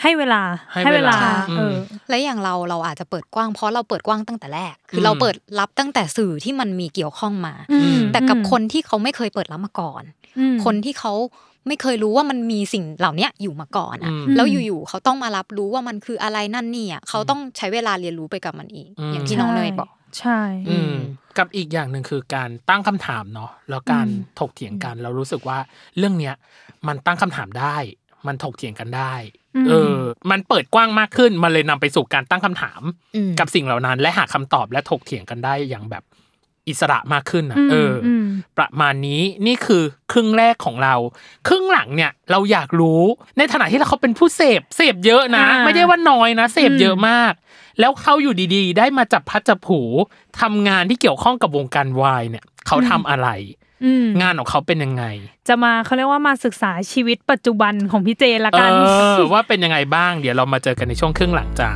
[0.00, 1.18] ให้เวลาให้เวลา
[1.56, 1.76] เออ
[2.08, 10.02] และอย่างเราเราอาจจะเปิดกว้างเพราะเราเปิดกว้างตั้งแต่แรก คืออมเราเปิดรับตั้งแต่สื่อที่มันมีเกี่ยวข้องมาอืมแต่กับอืมคนที่เขาไม่เคยเปิดรับมาก่อน
[10.38, 11.12] อืมคนที่เขา
[11.68, 20.94] ไม่เคยรู้ว่ามันมีสิ่งเหล่าเนี้ยอยู่มาก่อนอะอืมแล้วอยู่ๆเขาต้องมารับรู้ว่ามันคืออะไรนั่นนี่อะเขาต้องใช้เวลาเรียนรู้ไปกับมันอีกอืมอย่างที่น้องเนยบอกใช่อืม
[21.38, 25.58] กับอีกอย่างหนึ่งคือการตั้งคำถามเนาะแล้วการอืมถกเถียงกัน เรารู้สึกว่า
[25.98, 26.34] เรื่องเนี้ย
[26.88, 27.76] มันตั้งคำถามได้
[28.26, 29.96] มันถกเถียงกันได้ม เออ
[30.30, 32.82] มันเปิดกว้างมากขึ้น มันเลยนำไปสู่การตั้งคำถาม
[33.16, 36.04] อืมกับสิ่งเหล่านั้น และหาคำตอบและถกเถียงกันได้อย่างแบบ
[36.68, 38.26] อิสระมากขึ้นนะมเอออม
[38.58, 40.94] ประมาณนี้นี่คือครึ่งแรกของเรา
[41.48, 43.02] ครึ่งหลังเนี่ย เราอยากรู้
[43.38, 47.32] ในฐานะที่เราเขาเป็นผู้เสพเสพเยอะนะอ่าไม่ได้ว่าน้อยนะเสพอืมเยอะมาก
[47.80, 49.80] แล้วเขาอยู่ดีๆ ได้มาจับพัดจับผู
[50.40, 53.61] ทำงานที่เกี่ยวข้องกับวงการวายเนี่ย เขาทำอะไรอืม
[54.20, 55.04] งานของเขาเป็นยังไง
[55.48, 58.70] จะมาเขาเรียกว่ามาศึกษาชีวิตปัจจุบันของพี่เจนละเอกัน
[59.24, 61.70] อว่าเป็นยังไงบ้าง เดี๋ยวเรามาเจอกันในช่วงครึ่งหลังจ้า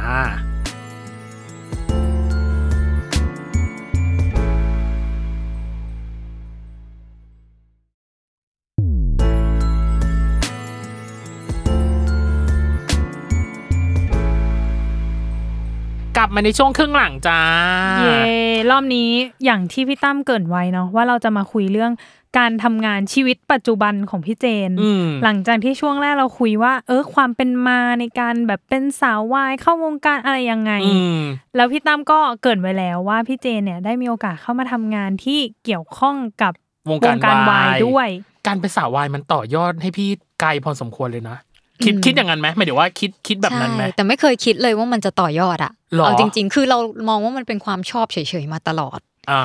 [16.17, 17.41] กลับมาในช่วงครึ่งหลังจ้า
[18.01, 18.23] เย่
[18.71, 19.11] รอบนี้
[19.45, 21.93] อย่างที่พี่ตั้มเกรินไว้เนาะว่าเราจะมาคุยเรื่อง
[22.39, 31.21] การทำงานชีวิตปัจจุบันของพี่เจนอืมหลังจากที่ช่วงแรกเราคุยว่า เออความเป็นมาในการแบบเป็นสาววายเข้าวงการอะไรยังไงอืม
[31.57, 36.53] แล้วพี่ตั้มก็เกรินไว้แล้วว่าพี่เจนเนี่ยได้มีโอกาสเข้ามาทำงานที่เกี่ยวข้องกับ
[36.91, 38.09] วงการวายด้วย
[38.47, 40.09] การเป็นสาววายมันต่อยอดให้พี่
[40.41, 41.37] ไกลพอสมควรเลยนะ
[41.85, 49.43] คิดอืมคิดอย่างนั้นไหมหมายถึงว่าคิดคิดแบบนั้นไหมใช่แต่ไม่เคยคิดเลยว่ามันจะต่อยอดอะหรอเอาจริง ๆ คือเรามองว่ามันเป็นความชอบเฉยๆมาตลอดอ่า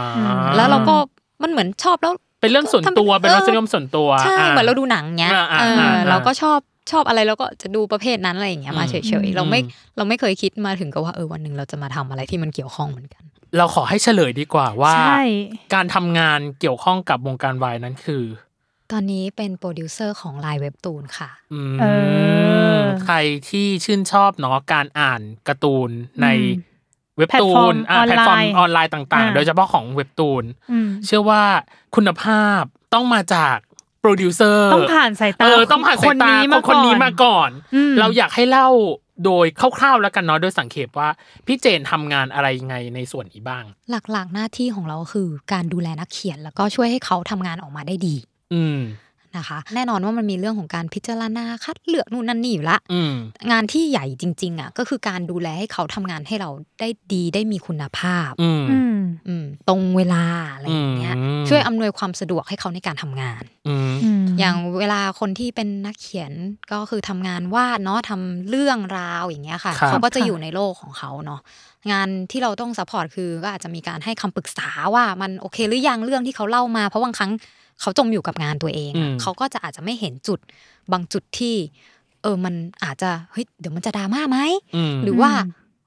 [0.55, 0.95] แล้วเราก็
[1.43, 6.59] มันเหมือนชอบแล้ว เป็นเรื่องส่วนตัวทำเป็นรสนิยมส่วนตัวใช่อ่าเหมือนเราดูหนังเงี้ยอ่าอ่าเอออ่าเราก็ชอบ
[6.91, 9.59] ชอบอะไรเราก็จะดูประเภทนั้นอะไรอย่างเงี้ยมาอืมเฉยอืมๆเราไม่
[9.97, 13.23] เราไม่เคยคิดมาถึงกับว่าเออวันหนึ่งเราจะมาทำอะไรที่มันเกี่ยวข้องเหมือนกัน
[13.57, 15.21] เราขอให้เฉลยดีกว่าว่าใช่
[15.73, 18.23] การทำงานเกี่ยวข้องกับวงการวายนั้นคือ
[18.91, 21.85] ตอนนี้เป็นโปรดิวเซอร์ของไลน์เว็บตูนค่ะอืมเอ
[22.77, 23.17] อใคร
[23.49, 25.89] ที่ชื่นชอบเนาะการอ่านการ์ตูน
[26.21, 26.69] ในอืม
[27.17, 31.43] เว็บตูนอ่าแพแพลลตตฟฟออร์ร์มมออนไลน์ต่างอ่าๆโดยเฉพาะของเว็บตูนอืมเชื่อว่า
[31.95, 32.61] คุณภาพ
[32.93, 33.57] ต้องมาจาก
[34.01, 38.69] โปรดิวเซอร์ต้องผ่านสายตาเออต้องผ่านสายตาของคนนี้มาก่อนอืมเราอยากให้เล่า
[39.25, 41.09] โดยคร่าวๆแล้วกันเนาะโดยสังเขปว่า
[41.45, 48.15] พี่เจนทำงานอะไรยังไงในส่วนนี้บ้าง หลักๆหน้าที่ของเราคือการดูแลนักเขียนแล้วก็ช่วยให้เขาทำงานออกมาได้ดี
[48.53, 48.79] อืม
[49.37, 53.13] นะคะแน่นอนว่ามันมีเรื่องของการพิจารณาคัดเลือกนู่นนั่นนี่อยู่ละอืม
[53.51, 66.31] งานที่ใหญ่จริง ๆอะก็คือการดูแลให้เขาทำงานให้เราได้ดีได้มีคุณภาพอืมอืมอืมตรงเวลาอะไรอย่างเงี้ยอืมช่วยอำนวยความสะดวกให้เขาในการทำงานอืมอืมอย่างเวลาคนที่เป็นนักเขียน
[66.71, 71.41] ก็คือทำงานวาดเนาะทำเรื่องราวอย่างเงี้ยค่ะครับเขาก็จะค่ะอยู่ในโลกของเขาเนาะ
[71.91, 77.31] งานที่เราต้อง support คือก็อาจจะมีการให้คำปรึกษาว่ามันโอเคหรือยังเรื่องที่เขาเล่ามาเพราะบางครั้ง
[77.81, 80.39] เขาจมอยู่กับงานตัวเองอะเขาก็จะอาจจะไม่เห็นจุด
[80.91, 81.55] บางจุดที่
[82.21, 84.37] เออมันอาจจะเฮ้ยเดี๋ยวมันจะดราม่าไหม
[84.75, 85.31] อืมหรือว่า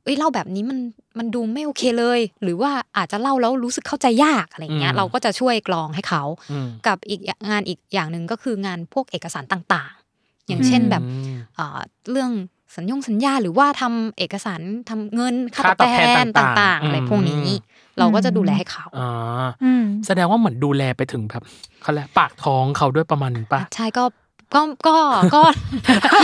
[0.05, 0.79] เอ้ยเล่าแบบนี้มัน
[1.19, 11.79] มันดูไม่โอเคเลย หรือว่าอาจจะเล่าแล้วรู้สึกเข้าใจยากอะไรเงี้อืยมเราก็จะช่วยกรองให้เขาอืมกับอีกงานอีกอย่างหนึ่งก็คืองานพวกเอกสารต่างๆ อย่างเช่นแบบอืมเอ่อ
[12.11, 12.31] เรื่อง
[12.77, 14.61] สัญญงสัญญาหรือว่าทำเอกสาร
[14.91, 17.47] ทำเงินค่าค่าตอบตอบแทแทนนต่างๆต่างๆอะไรอืมพวกนี้
[17.99, 19.11] เราก็จะดูแลให้เขาอ่า
[19.65, 21.43] อืมแสดงว่าเหมือนดูแลไปถึงแบบ
[21.83, 24.05] เขาแหละปากท้องเขาด้วยประมาณนึงปะใช่ก็
[24.55, 24.97] ก็ก็
[25.35, 25.43] ก็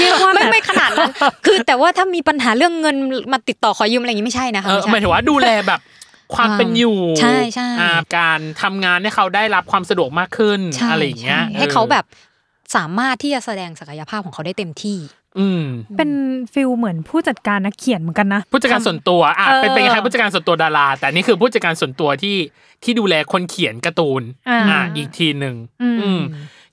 [0.00, 1.12] เรียกว่าไม่ไม่ขนาดนั้น
[1.46, 2.96] คือแต่ว่าถ้ามีปัญหาเรื่องเงิน
[3.32, 5.80] มาติดต่อขอยืมอะไรอย่างนี้ไม่ใช่นะคะเออไม่ใช่หมายถึงว่าดูแลแบบ
[6.34, 12.04] ความอ่าเป็นอยู่ใช่ใช่อ่าการทำงานให้เขาได้รับความสะดวกมากขึ้นใช่อะไรอย่างเงี้ยใช่ให้เขาแบบ
[12.76, 14.98] สามารถที่จะแสดงศักยภาพของเขาได้เต็มที่
[15.38, 15.64] อืม
[15.96, 16.10] เป็น
[16.52, 22.36] ฟิลเหมือนผู้จัดการนักเขียนเหมือนกันนะผู้จัดการส่วนตัวอะเออเป็นเป็นคล้ายๆผู้จัดการส่วนตัวดารา แต่นี่คือผู้จัดการส่วนตัวที่
[22.84, 26.20] ที่ดูแลคนเขียนการ์ตูนอ่าอีกทีหนึ่งอืมอืม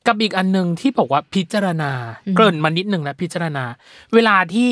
[0.08, 1.92] กับอีกอันหนึ่งที่บอกว่าพิจารณา
[2.26, 3.64] อืมเกริ่นมานิดหนึ่งแล้วพิจารณา
[4.14, 4.72] เวลาที่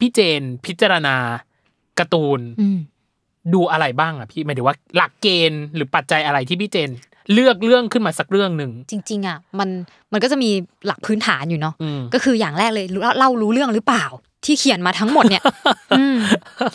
[0.00, 1.16] พี่เจนพิจารณา
[1.98, 2.78] การ์ตูนอืม
[3.54, 6.90] ดูอะไรบ้างอะพี่หมายถึงว่าหลักเกณฑ์หรือปัจจัยอะไรที่พี่เจน
[7.32, 9.68] เลือกเรื่องขึ้นมาสักเรื่องหนึ่งจริง ๆอะมัน
[10.12, 10.50] มันก็จะมี
[10.86, 14.04] หลักพื้นฐานอยู่เนาะอืมก็คืออย่างแรกเลยรู้เล่ารู้เรื่องหรือเปล่า
[14.44, 15.42] ที่เขียนมาทั้งหมดเนี่ย
[15.98, 16.16] อืม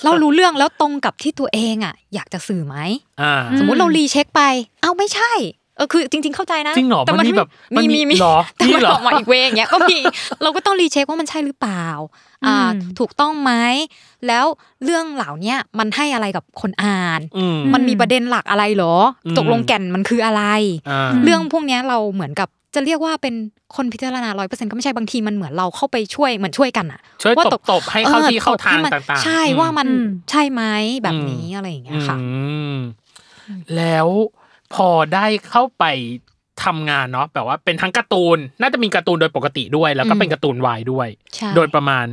[0.03, 2.75] เล่ารู้เรื่องแล้วตรงกับที่ตัวเองอะ อยากจะสื่อไหม
[3.21, 4.41] อ่าอืสมมุติเรารีเช็คไป
[4.81, 5.31] เอ้าไม่ใช่
[5.79, 9.97] เออคือจริง ๆเข้าใจนะจริงเหรอแต่มันมีแบบมันมีมีมีมีเหรอแต่มีมันเหรอออกมาอีกเวย์อย่างเงี้ยก็มี
[10.43, 11.85] เราก็ต้องรีเช็คว่ามันใช่หรือเปล่า
[12.45, 13.51] อ่าอืมถูกต้องไหม
[14.27, 14.45] แล้ว
[14.83, 20.43] เรื่องเหล่าเนี้ยมันให้อะไรกับคนอ่านอืมมันมีประเด็นหลักอะไรเหรออมตกลงแก่นมันคืออะไร
[20.89, 23.35] อ่าเรื่องพวกเนี้ยเราเหมือนกับจะเรียกว่าเป็น
[23.75, 30.63] คนพิจารณาร้อยเปอร์เซ็นต์ก็ไม่ใช่บางทีมันเหมือนเราเข้าไปช่วยเหมือนช่วยกันอะช่วยว่าตบตบให้เข้าออที่เข้าทางตบให้มันต่างๆ ใช่อืมว่ามันอืมใช่ไหม
[31.03, 32.25] แบบนี้อะไรอย่างเงี้ยค่ะอื
[32.73, 32.75] ม
[33.75, 34.07] แล้ว
[34.73, 35.85] พอได้เข้าไป
[36.63, 42.05] ทำงานเนาะแบบว่าเป็นทั้งการ์ตูน น่าจะมีการ์ตูนโดยปกติด้วย แล้วก็อืมเป็นการ์ตูนวายด้วยใช่โดยประมาณ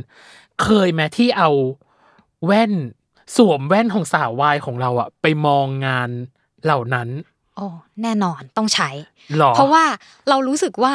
[0.63, 1.49] เคยไหมที่เอา
[2.45, 2.73] แว่น
[3.37, 6.09] สวมแว่นของสาววายของเราอะไปมองงาน
[6.63, 7.09] เหล่านั้น
[7.55, 7.65] โอ้
[8.01, 8.89] แน่นอนต้องใช้
[9.37, 9.83] หรอเพราะว่า
[10.29, 10.93] เรารู้สึกว่า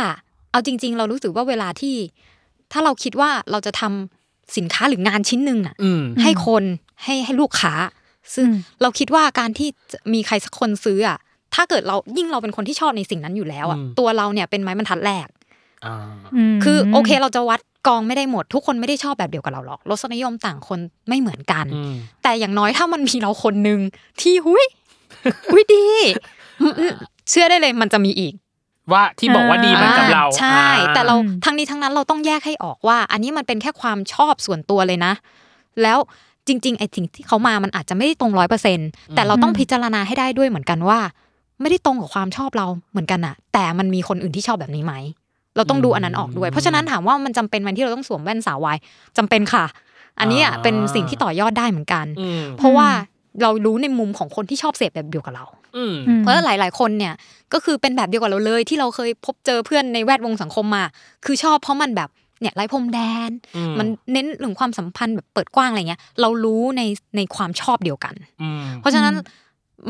[0.50, 1.94] เอาจริง ๆ เรารู้สึกว่าเวลาที่
[2.72, 6.64] ถ้าเราคิดว่าเราจะทำสินค้าหรืองานชิ้นหนึ่งน่ะอืมให้คน
[7.04, 7.74] ให้ให้ลูกค้า
[8.34, 11.18] ซึ่งอืมเราคิดว่าการที่จะมีใครสักคนซื้ออะ
[11.54, 15.28] ถ้าเกิดเรายิ่งเราเป็นคนที่ชอบในสิ่งนั้นอยู่แล้วอะอืมตัวเราเนี่ยเป็นไม้บรรทัดแรก
[15.86, 15.96] อ่า
[16.54, 20.78] มคือโอเคเราจะวัดกองไม่ได้หมด ทุกคนไม่ได้ชอบแบบเดียวกับเราหรอกรสนิยมต่างคน
[21.08, 23.80] ไม่เหมือนกันอืมแต่อย่างน้อยถ้ามันมีเราคนหนึ่ง
[24.20, 24.64] ที่หุย
[25.50, 25.86] หุยดี
[26.62, 26.92] อืมอืม
[27.30, 28.32] เชื่อได้เลยมันจะมีอีก
[28.92, 35.12] ว่าที่บอกว่าดีเหมือนกับเราใช่อ่าแต่เราอืมทั้งนี้ทั้งนั้นเราต้องแยกให้ออกว่า อันนี้มันเป็นแค่ความชอบส่วนตัวเลยนะ
[35.82, 35.98] แล้ว
[36.48, 38.78] จริง ๆ ไอ้สิ่งที่เขามามันอาจจะไม่ได้ตรงร้อยเปอร์เซ็น
[39.16, 40.98] แต่เราต้องพิจารณาให้ได้ด้วยเหมือนกันว่า
[41.62, 44.94] ไม่ได้ตรงกับความชอบเราเหมือนกันอะแต่มันมีคนอื่นที่ชอบแบบนี้ไหม
[45.56, 48.78] เราต้องดูอันนั้นออกด้วย เพราะฉะนั้นถามว่ามันจำเป็นไหมที่เราต้องสวมแว่นสาววาย
[49.16, 49.64] จำเป็นค่ะ
[50.20, 52.88] อันนี้อะเป็นสิ่งที่ต่อยอดได้เหมือนกันอืมเพราะว่า
[53.42, 55.44] เรารู้ในมุมของคนที่ชอบเสพแบบเดียวกับเรา
[55.76, 57.14] อืมอืมเพราะหลาย ๆ คนเนี่ย
[57.52, 60.84] ก็คือเป็นแบบเดียวกับเราเลย ที่เราเคยพบเจอเพื่อนในแวดวงสังคมมา
[61.24, 62.08] คือชอบเพราะมันแบบ
[62.40, 66.82] เนี่ยไร้พรมแดนอืมมันเน้นเรื่องความสัมพันธ์แบบเปิดกว้างอะไรเงี้ย เรารู้ใน
[67.16, 69.14] ในความชอบเดียวกันอืมเพราะฉะนั้น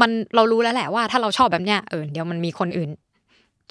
[0.00, 2.90] มันเรารู้แล้วแหละว่า ถ้าเราชอบแบบเนี้ยเออเดี๋ยวมันมีคนอื่น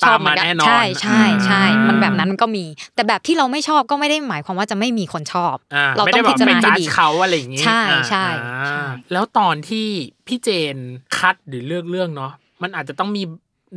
[0.02, 2.66] ชตาอบมเหมืมาอนกันแน่นอนใช่ใช่ใช่อ่ามัมันแบบนั้นมันก็มี
[2.96, 9.88] แต่แบบที่เราไม่ชอบก็ไม่ได้หมายความว่าจะไม่มีคนชอบอ่าเราไม่ต้อได้งแบพิบจารไปณาให้จัดดีเขาอะไรอย่างงี้ใช่อ่าใช่อ่าใช่แล้วตอนที่
[10.28, 10.78] พี่เจน
[11.18, 13.24] คัดหรือเลือกเรื่องเนาะมันอาจจะต้องมี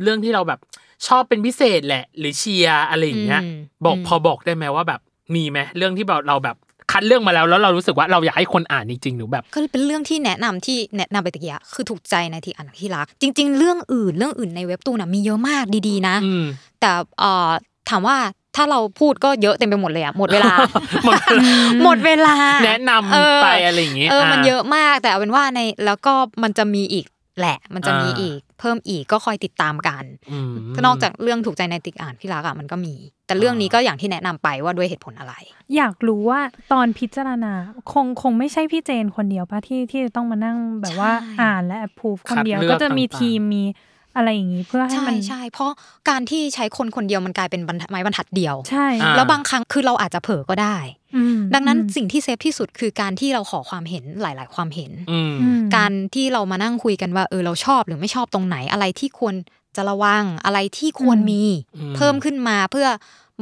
[0.03, 0.59] เรื่องที่เราแบบ
[1.07, 5.01] ชอบเป็นพิเศษแหละ หรือเชียร์อะไรอย่างเงี้ยอืมบอกอืมพอบอกได้ไหมว่าแบบ
[5.35, 6.55] มีไหมเรื่องที่แบบเราแบบ
[6.91, 16.45] คัดเรื่องมาแล้วแล้วเรารู้สึกว่าเราอยากให้คนอ่านจริงๆหรือแบบก็เป็นเรื่องที่แนะนำที่แนะนำไปตะกี้อะคือถูกใจในที่อ่านที่รัก จริง ๆ เรื่องอื่นเรื่องอื่นในเว็บตูนอะมีเยอะมากดีๆ นะอืม
[16.79, 17.49] แต่เอ่อ
[17.89, 18.17] ถามว่า
[18.55, 20.53] ถ้าเราพูดก็เยอะเต็มไปหมดเลยอะหมดเวลา
[21.05, 21.49] หมดเวลา
[21.83, 26.13] หมดเวลาแนะนำเออไปอะไรอย่างงี้เออมันอ่าเยอะมากแต่เอาเป็นว่าในแล้วก็
[26.43, 27.05] มันจะมีอีก
[27.39, 30.51] แหละ มันจะมีอ่าอีก เพิ่มอีกก็คอยติดตามกันอืม
[30.85, 32.93] นอกจากเรื่องถูกใจในติกอ่านพี่รักอะมันก็มี
[33.27, 35.33] แต่เรื่องนี้ก็อย่างที่แนะนำไปว่าด้วยเหตุผลอะไร
[35.75, 36.39] อยากรู้ว่า
[36.73, 37.53] ตอนพิจารณา
[37.91, 43.63] คงคงไม่ใช่พี่เจนคนเดียวปะที่ที่จะต้องมานั่งแบบว่าใช่อ่านและ approve คนเดียวคัดเลือกก็จะมีต่างๆทีมมี
[44.15, 45.71] อะไรอย่างนี้เพื่อให้ใช่มันใช่เพราะ
[46.09, 50.77] การที่ใช้คนคนเดียวมันกลายเป็นบรรทัดไม้บรรทัดเดียวใช่อ่าแล้วบางครั้งคือเราอาจจะเผลอก็ได้
[51.15, 59.35] อืมดังนั้นอืมสิ่งที่เซฟที่สุดคือการที่เราขอความเห็นหลาย ๆ ความเห็นอืมอืมการที่เรามานั่งคุยกันว่าเออเราชอบหรือไม่ชอบตรงไหนอะไรที่ควร
[59.75, 61.43] จะระวังอะไรที่ควรมี
[61.77, 62.87] อืมเพิ่มขึ้นมาเพื่อ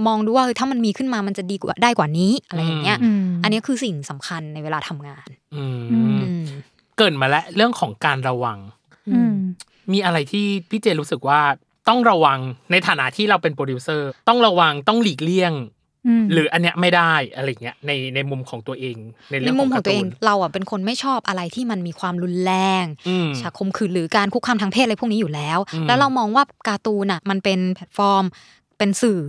[0.07, 6.45] มองดูว่าเออถ้ามันมีขึ้นมามันจะดีกว่าได้กว่านี้อะไรอย่างเงี้ยอืมอันนี้คือสิ่งสำคัญในเวลาทำงานอืมอือืม
[6.97, 8.57] เกิดมาแล้วเรื่องของการระวัง
[9.09, 9.19] อื
[9.89, 11.41] มมีอะไรที่พี่เจรู้สึกว่า
[11.89, 12.39] ต้องระวัง
[12.71, 15.53] ในฐานะที่เราเป็นโปรดิวเซอร์ต้องระวังต้องหลีกเลี่ยง
[16.21, 18.97] มหรืออันเนี้ยไม่ได้อะไรเงี้ยในในมุมของตัวเอง
[19.29, 22.53] ในในเรื่องมุขมองขอกางร์ตัวเอตูงนเราอะเป็นคนไม่ชอบอะไรที่มันมีความรุนแร
[22.83, 28.23] งอืมฉากคมขืนหรือการคุกคามทางเพศอะไรพวกนี้อยู่แล้วอืมแล้วเรามองว่าการ์ตูนอะมันเป็นแพลตฟอร์ม
[28.77, 29.19] เป็นสื่อ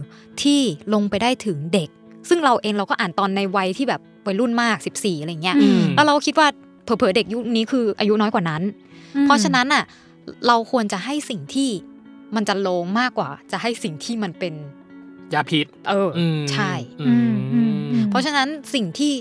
[0.42, 0.60] ที่
[0.94, 1.88] ลงไปได้ถึงเด็ก
[2.28, 6.48] ซึ่งเราเองเราก็อ่านตอนในวัยที่แบบวัยรุ่นมาก 14อะไรเงี้ยอืมแล้วเราก็คิดว่า
[6.84, 8.62] เผลอๆเด็กยุคนี้คืออายุน้อยกว่านั้น
[9.22, 9.84] เพราะฉะนั้นอะ
[10.46, 11.70] เราควรจะให้สิ่งที่
[12.36, 14.54] มันจะลงมากกว่า จะให้สิ่งที่มันเป็น
[15.34, 19.14] ยาพิษ เออออืมใช่อืมอืมอืมเพราะฉะนั้นสิ่งที่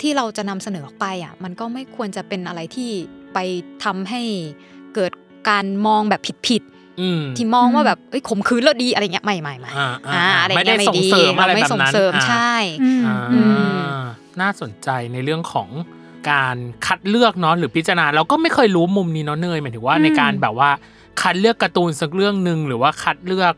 [0.00, 2.90] ที่เราจะนำเสนอออกไปอะ มันก็ไม่ควรจะเป็นอะไรที่
[3.34, 3.38] ไป
[3.84, 4.22] ทำให้
[4.94, 5.12] เกิด
[5.48, 6.62] การมองแบบผิด
[7.00, 13.40] อืมๆที่มองว่าแบบเอ้ยข่มขืนแล้วดีอะไรเงี้ยไม่ไม่ไม่อ่าอ่าอ่าอะไรไม่ได้เงี้ยส่งเสริมอะไรเราไม่แบบส่งนั้นเสริมอ่าใช่อืมอ่าอื
[13.88, 13.94] ม
[14.40, 15.68] น่าสนใจในเรื่องของ
[16.30, 16.56] การ
[16.86, 20.70] คัดเลือกเนาะหรือพิจารณาเราก็ไม่เคยรู้มุมนี้เนาะเนยหมายถึงว่าอืมในการแบบว่า
[21.22, 23.54] คัดเลือกการ์ตูนสักเรื่องหนึ่งหรือว่าคัดเลือก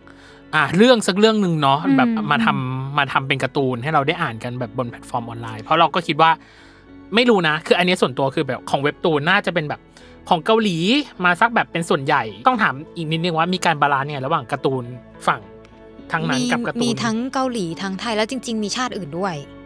[0.55, 6.31] อ่าเรื่องสักเรื่องหนึ่งเนาะแบบมาทำมาทำเป็นการ์ตูนให้เราได้อ่านกันแบบบนแพลตฟอร์มออนไลน์ เพราะเราก็คิดว่า
[7.15, 9.81] ไม่รู้นะ คืออันนี้ส่วนตัวคือแบบของเว็บตูนน่าจะเป็นแบบ
[10.29, 10.77] ของเกาหลี
[11.25, 14.85] มาสักแบบเป็นส่วนใหญ่ ต้องถามอีกนิดนึงว่ามีการ balance เนี่ยระหว่างการ์ตูน
[15.27, 15.41] ฝั่ง
[16.13, 19.66] ทางนั้นมีกับการ์ตูนมีทั้งเกาหลีทั้งไทยแล้วจริง ๆ มีชาติอื่นด้วยอ๋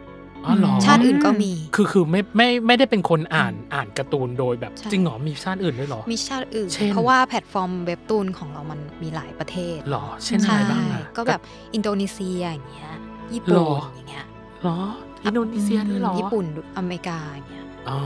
[0.85, 11.41] ชาติอื่นก็มี คือคือไม่ไม่ไม่ได้เป็นคนอ่านอ่านการ์ตูนโดยแบบใช่จริงเหรอมีชาติอื่นด้วยเหรอ มีชาติอื่นเช่น เพราะว่าแพลตฟอร์มเว็บตูนของเรามันมีหลายประเทศหรอ เช่นอะใช่ไรบ้างอะก็แบบ
[11.73, 12.93] อินโดนีเซียอย่างเงี้ย
[13.33, 14.25] ญี่หรปุ่นออย่างเงี้ย
[14.61, 14.79] เหรอ
[15.23, 16.45] อินโดนีเซียด้วยเหรอญี่ปุ่น
[16.77, 17.99] อเมริกาอย่างเงี้ยอ๋อ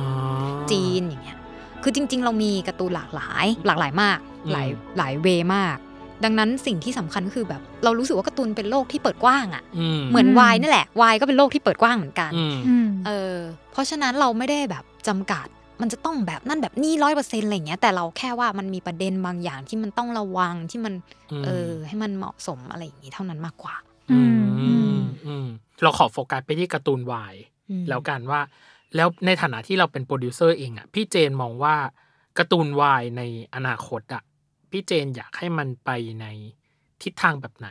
[0.71, 1.37] จีนอย่างเงี้ย
[1.83, 4.67] คือจริง ๆ เรามีการ์ตูนหลากหลาย หลากหลายมากอืมหลาย
[4.97, 5.77] หลาย way มาก
[6.23, 13.35] ดังนั้นสิ่งที่สำคัญก็คือแบบเรารู้สึกว่าการ์ตูนเป็นโลกที่เปิดกว้างอะ่ะอืมเหมือนอืมวายนี่แหละวายก็เป็นโลกที่เปิดกว้างเหมือนกันอืมอืมเออ
[13.71, 15.47] เพราะฉะนั้นเราไม่ได้แบบจำกัด
[15.81, 20.93] มันจะต้องแบบนั่นแบบนี่ร้อยเปอร์เซ็นต์อะไรอย่างเงี้ยแต่เราแค่ว่ามันมีประเด็นบางอย่างที่มันต้องระวังที่มัน
[21.31, 23.75] อืมเออให้มันเหมาะสมอะไรอย่างงี้เท่านั้นมากกว่า
[24.11, 25.47] อืมอืมอืม
[25.83, 27.35] เราขอโฟกัสไปที่การ์ตูนวาย
[27.69, 28.41] อืมแล้วกันว่า
[28.95, 31.75] แล้วในฐานะที่เราเป็นโปรดิวเซอร์เองอะพี่เจนมองว่า
[32.37, 33.21] การ์ตูนวายใน
[33.55, 34.23] อนาคตอะ
[34.75, 35.89] พี่เจนอยากให้มันไป
[36.21, 36.25] ใน
[37.03, 37.69] ทิศทางแบบไหน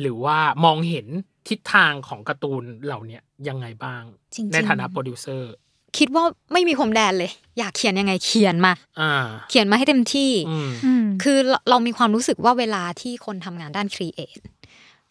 [0.00, 1.06] หรือว่ามองเห็น
[1.48, 4.02] ทิศทางของการ์ตูนเหล่าเนี้ยยังไงบ้าง
[4.34, 5.52] จริงๆในฐานะโปรดิวเซอร์
[5.98, 9.12] คิดว่าไม่มีพรมแดนเลย อยากเขียนยังไงเขียนมาอ่า
[9.50, 14.38] เขียนมาให้เต็มที่อืมอืมคือเราเรามีความรู้สึกว่าเวลาที่คนทำงานด้าน create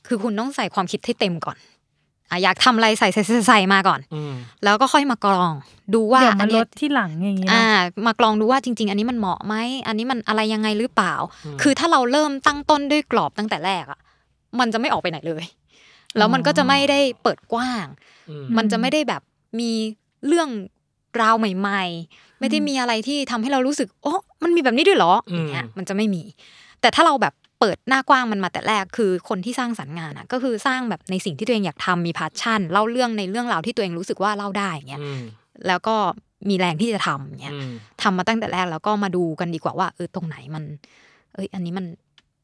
[0.07, 1.57] คือคุณต้องใส่ความคิดให้เต็มก่อน
[2.29, 5.53] อะอยากทำอะไรใส่ใส่ใส่ใส่มาก่อนอืมแล้วก็ค่อยมากรอง
[5.93, 7.65] ดูว่าเดี๋ยวอัมานลเนี้ยดที่หลังอย่างเงี้ยอ่า
[8.05, 9.55] มากรองดูว่าจริง ๆ อันนี้มันเหมาะไหม
[9.87, 11.13] อันนี้มันอะไรยังไงหรือเปล่า
[11.45, 13.99] อืมคือถ้าเราเริ่มตั้งต้นด้วยกรอบตั้งแต่แรกอะ
[14.59, 15.43] มันจะไม่ออกไปไหนเลย
[16.17, 17.85] แล้วมันก็จะไม่ได้เปิดกว้าง
[18.29, 19.21] อืมมันจะไม่ได้แบบ
[19.59, 19.71] มี
[20.27, 20.49] เรื่อง
[21.21, 24.13] ราวใหม่ ๆ ไม่ได้มีอะไรที่ทำให้เรารู้สึกโอ้
[24.43, 26.23] มันมีแบบนี้ด้วยเหรออย่างเงี้ยมันจะไม่มี
[26.81, 35.21] แต่ถ้าเราแบบ เปิดหน้ากว้างมันมาแต่แรกคือคนที่สร้างสรรค์งานอะก็คือสร้างแบบในสิ่งที่ตัวเองอยากทำมีพาชั่นเล่าเรื่องในเรื่องราวที่ตัวเองรู้สึกว่าเล่าได้อย่างเงี้ยอืม
[35.67, 35.95] แล้วก็
[36.49, 40.63] มีแรงที่จะทำอย่างเงี้ยอืมทำมาตั้งแต่แรกแล้วก็มาดูกันดีกว่าว่าเออตรงไหนมัน
[41.33, 41.85] เอ้ย อันนี้มัน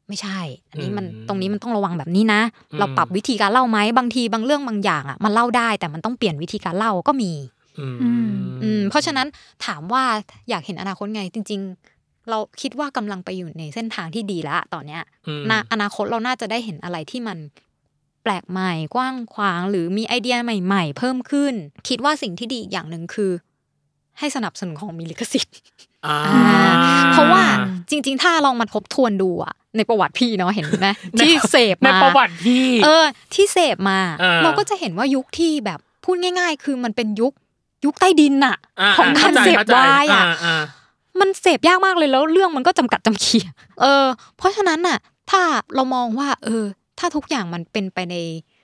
[0.08, 0.40] ไม่ใช่
[0.70, 2.40] อันนี้มันอืมตรงนี้มันต้องระวังแบบนี้นะ
[2.72, 7.32] อืมเราปรับวิธีการเล่าไหมบางทีบางเรื่องบางอย่างอะมันเล่าได้แต่มันต้องเปลี่ยนวิธีการเล่าก็มี
[7.78, 8.28] อืม
[8.62, 9.26] อืมเพราะฉะนั้น
[9.66, 10.02] ถามว่า
[10.48, 11.95] อยากเห็นอนาคตไงจริง ๆ
[12.30, 17.38] เราคิดว่ากำลังไปอยู่ในเส้นทางที่ดีแล้วตอนเนี้ยอืมนาอนาคตเราน่าจะได้เห็นอะไรที่มัน
[18.22, 21.54] แปลกใหม่กว้างขวาง หรือมีไอเดียใหม่ ๆ เพิ่มขึ้น
[21.88, 23.30] คิดว่าสิ่งที่ดีอีกอย่างหนึ่งคือ
[24.18, 25.56] ให้สนับสนุนของมีลิขสิทธิ์
[26.06, 26.18] อ่า
[27.12, 27.44] เพราะว่า
[27.90, 33.04] จริง ๆ ถ้าลองมาทบทวนดูอะในประวัติพี่เนาะเห็นไหมในที่เสพในมาประวัติพี่ เออ
[33.34, 37.32] ที่เสพมาเออเราก็จะเห็นว่ายุคที่แบบพูดง่าย ๆ คือมันเป็นยุค
[37.84, 40.62] ยุคใต้ดินอะาของการเข้ใจเสพเข้ใจวายอะอ่า
[41.20, 43.46] มันเสพยากมากเลยแล้วเรื่องมันก็จำกัดจำเขีย
[43.80, 44.06] เออ
[44.36, 44.98] เพราะฉะนั้นน่ะ
[45.30, 45.42] ถ้า
[45.74, 46.64] เรามองว่า เออ
[46.98, 48.16] ถ้าทุกอย่างมันเป็นไปใน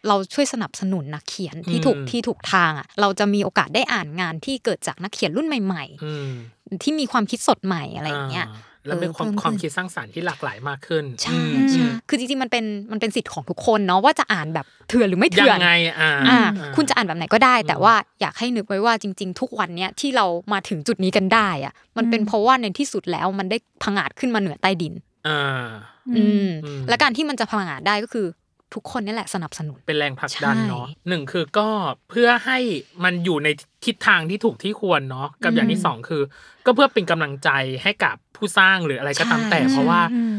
[0.08, 15.70] เราช่วยสนับสนุนนักเขียนที่ถูกอืมที่ถูกทางอะเราจะมีโอกาสได้อ่านงานที่เกิดจากนักเขียนรุ่นใหม่อืมๆที่มีความคิดสดใหม่อะไรอย่างเงี้ยา แล้วมีความเออเพิ่มความขึ้นคิดสร้างสรรค์ที่หลากหลายมากขึ้นใช่อืมใช่คือจริงๆมันเป็นมันเป็นสิทธิ์ของทุกคนเนาะว่าจะอ่านแบบเถื่อนหรือไม่ยัเถื่อนงไง
[16.00, 24.94] อ่าอ่าอ่าคุณจะอ่านแบบไหนก็ได้ แต่ว่าอยากให้นึกไว้ว่าจริง ๆ ทุกวันเนี้ยที่เรามาถึงจุดนี้กันได้อะมันเป็นอืมเพราะว่าในที่สุดแล้วมันได้พังอาจขึ้นมาเหนือใต้ดิน
[25.28, 25.68] อ่า
[26.16, 28.26] อืมอืมและการที่มันจะพังอาจได้ก็คือ
[28.74, 31.68] ทุกคนนี่แหละสนับสนุน เป็นแรงผลักดันใช่เนาะหนึ่งคือก็
[32.10, 32.58] เพื่อให้
[33.04, 33.48] มันอยู่ใน
[33.84, 36.22] ทิศทางที่ถูกที่ควรเนาะกับอย่างที่สองคือ
[36.66, 37.50] ก็เพื่อเป็นกำลังใจ
[37.82, 40.38] ให้กับผู้สร้างหรืออะไรก็ตามแต่เพราะว่าอืม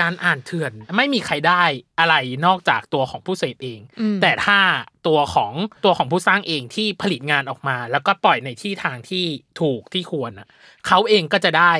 [0.00, 1.62] การอ่านเถื่อนไม่มีใครได้
[2.00, 2.14] อะไร
[2.46, 4.58] นอกจากตัวของผู้เสพเองอืมแต่ถ้า
[5.06, 5.52] ตัวของ
[5.84, 9.24] ตัวของผู้สร้างเองที่ผลิตงานออกมา แล้วก็ปล่อยในที่ทางที่
[9.60, 10.48] ถูกที่ควรอะ
[10.86, 11.72] เขาเองก็จะได้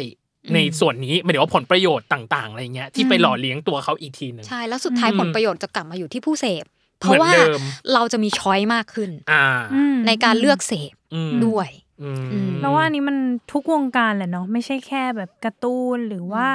[0.55, 6.65] ในส่วนนี้หมายถึงว่าผลประโยชน์ต่างๆอะไรเงี้ยที่ไปหล่อเลี้ยงตัวเขาอีกทีหนึ่งใช่แล้วสุดท้ายอืมผลประโยชน์จะกลับมาอยู่ที่ผู้เสพ
[7.01, 7.61] เพเหมืราะอนว่าเดิม
[7.95, 9.45] เราจะมีช้อยมากขึ้นอ่า
[9.75, 11.69] อืมในการเลือกเสพอืมด้วย
[12.03, 13.17] อืมอืมแล้วว่าอันนี้มัน
[13.53, 16.47] ทุกวงการแหละเนาะไม่ใช่แค่แบบการ์ตูนหรือว่า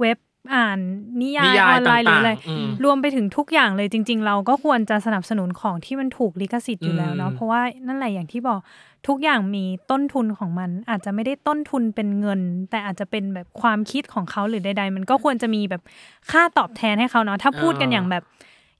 [0.00, 0.18] เว็บ
[0.54, 0.78] อ่าน
[1.22, 8.60] นิยานิยยาอยอนไลน์หรืออะไรต่างๆอืมรวมไปถึงทุกอย่างเลยจริง ๆ เราก็ควรจะสนับสนุนของที่มันถูกลิขสิทธิ์อยู่แล้วเนาะอืมเพราะว่านั่นแหละอย่างที่บอก
[9.08, 12.40] ทุกอย่างมีต้นทุนของมัน อาจจะไม่ได้ต้นทุนเป็นเงิน
[12.70, 15.82] แต่อาจจะเป็นแบบความคิดของเขาหรือใด ๆ มันก็ควรจะมีแบบ
[16.30, 18.24] ค่าตอบแทนให้เขาเนาะถ้าพูดกันอย่างแบบ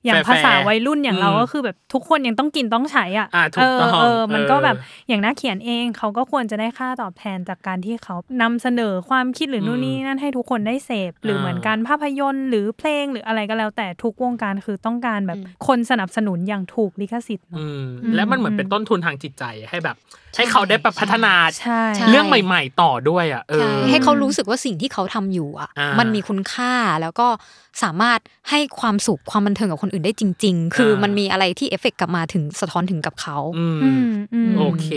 [0.05, 19.95] อย่างภาษาวัยรุ่นอย่างเราอืมก็คือแบบทุกคนยังต้องกินต้องใช้อะอ่าถูเอกอต้องเออมันก็แบบเอออย่างนักเขียนเองเขาก็ควรจะได้ค่าตอบแทนจากการที่เขานำเสนอความคิดหรือนู่นนี่นั่นให้ทุกคนได้เสพ หรือเหมือนการภาพยนตร์หรือเพลงหรืออะไรก็แล้วแต่ทุกวงการคือต้องการแบบอืมคนสนับสนุนอย่างถูกลิขสิทธิ์เนอะอืมอืมแล้วมันเหมือนเป็นต้นทุนทางจิตใจให้แบบ
[20.37, 27.27] ให้เขาได้แบบพัฒนาใช่ใช่เรื่องใหม่ ๆ ต่อด้วยอะเอใช่อให้เขารู้สึกว่าสิ่งที่เขาทำอยู่อะอ่ามัมันมีคุณค่าแล้วก็
[27.83, 28.19] สามารถ
[28.49, 34.87] ให้ความสุขความบันเทิงกับคนอื่นได้จริง ๆ คืออามัมันมีอะไรที่เอฟเฟกต์กลับมาถึงสะท้อนถึงกับเขาอืมอืมอืมโอเค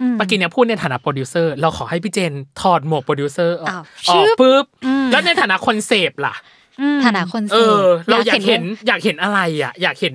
[0.00, 6.34] อืมปะกี้เนี่ยพูดในฐานะโปรดิวเซอร์เราขอให้พี่เจนถอดหมวกโปรดิวเซอร์ออกอ้าวออกชึบปุ๊บอืมแล้วในฐานะคนเสพล่ะ
[6.80, 10.14] อืมฐานะคนเสพเออเราอยากเห็นว่อยากเห็นอะไรอะ อยากเห็น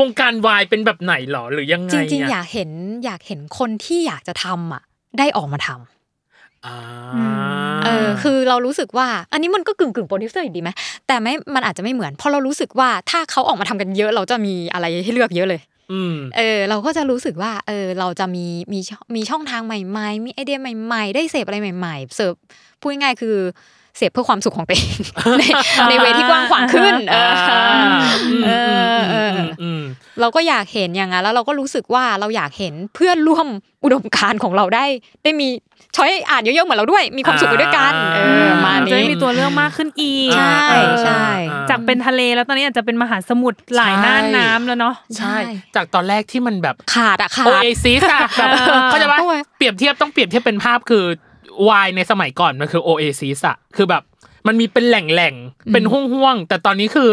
[0.00, 2.70] วงการวายเป็นแบบไหนหรอหรือยังไงจริงๆออะยากเห็น
[3.04, 4.82] อยากเห็นคนที่อยากจะทำอะ
[5.18, 6.76] ได้ออกมาทำอ่า
[7.84, 10.70] เออคือเรารู้สึกว่า อันนี้มันก็กึ่งกึ่งโปรดิวเซอร์อยู่ดีไหม
[11.06, 15.60] แต่ไม่มันอาจจะไม่เหมือนเพราะเรารู้สึกว่าถ้าเขาออกมาทำกันเยอะเราจะมีอะไรให้เลือกเยอะเลย
[15.92, 22.34] อืมเออเราก็จะรู้สึกว่าเออเราจะมีมีช่องมีช่องทางใหม่ ๆ มีไอเดียใหม่ ๆ ได้เสพอะไรใหม่ ๆ เสิร์ฟ
[22.80, 23.36] พูดง่ายๆคือ
[23.98, 24.96] เสพเพื่อความสุขของตัวเอง
[25.38, 25.42] ใน
[25.88, 27.32] ใน way ที่กว้างขวางขึ้นเออ
[28.46, 28.50] เอ
[28.96, 29.82] อเอออืม
[30.20, 33.46] เราก็อยากเห็นอย่างนั้นแล้วเราก็รู้สึกว่าเราอยากเห็นเพื่อนร่วม
[33.84, 34.84] อุดมการณ์ของเราได้
[35.24, 35.48] ได้มี
[35.96, 41.26] choice อ่านเยอะๆเหมือนเราด้วย มีความสุขไปด้วยกันเออมาจะได้นี้มีตัวเลือกมากขึ้นอีกใช่เออใช่
[41.70, 45.36] จากเป็นทะเลแล้วตอนนี้อาจจะเป็นมหาสมุทรหลายน่านน้ำแล้วเนาะใช่
[45.74, 51.04] จากตอนแรกที่มันแบบขาดอะขาดโอเอซิสอะแบบเออเขาใจว่าโอ้ยเปรียบเทียบต้องเปรียบเทียบเป็นภาพคือ
[51.68, 54.02] วายในสมัยก่อนมันคือโอเอซิสอะคือแบบ
[54.46, 57.10] มันมีเป็นแหล่งแหล่งๆเป็นห่วงห่วงๆแต่ตอนนี้คือ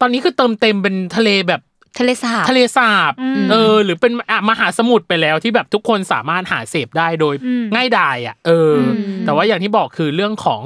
[0.00, 1.60] ตอนนี้คือเติมเต็มเป็นทะเลแบบ
[1.98, 10.62] ทะเลสาบทะเลสาบอืมเออ หรือเป็นอะมหาสมุทรไปแล้วที่แบบทุกคนสามารถหาเสพได้โดยอืมง่ายดายอะ เอออมแต่ว่าอย่างที่บอกคือเรื่องของ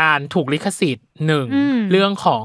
[0.00, 2.44] การถูกลิขสิทธิ์หนึ่งอืมเรื่องของ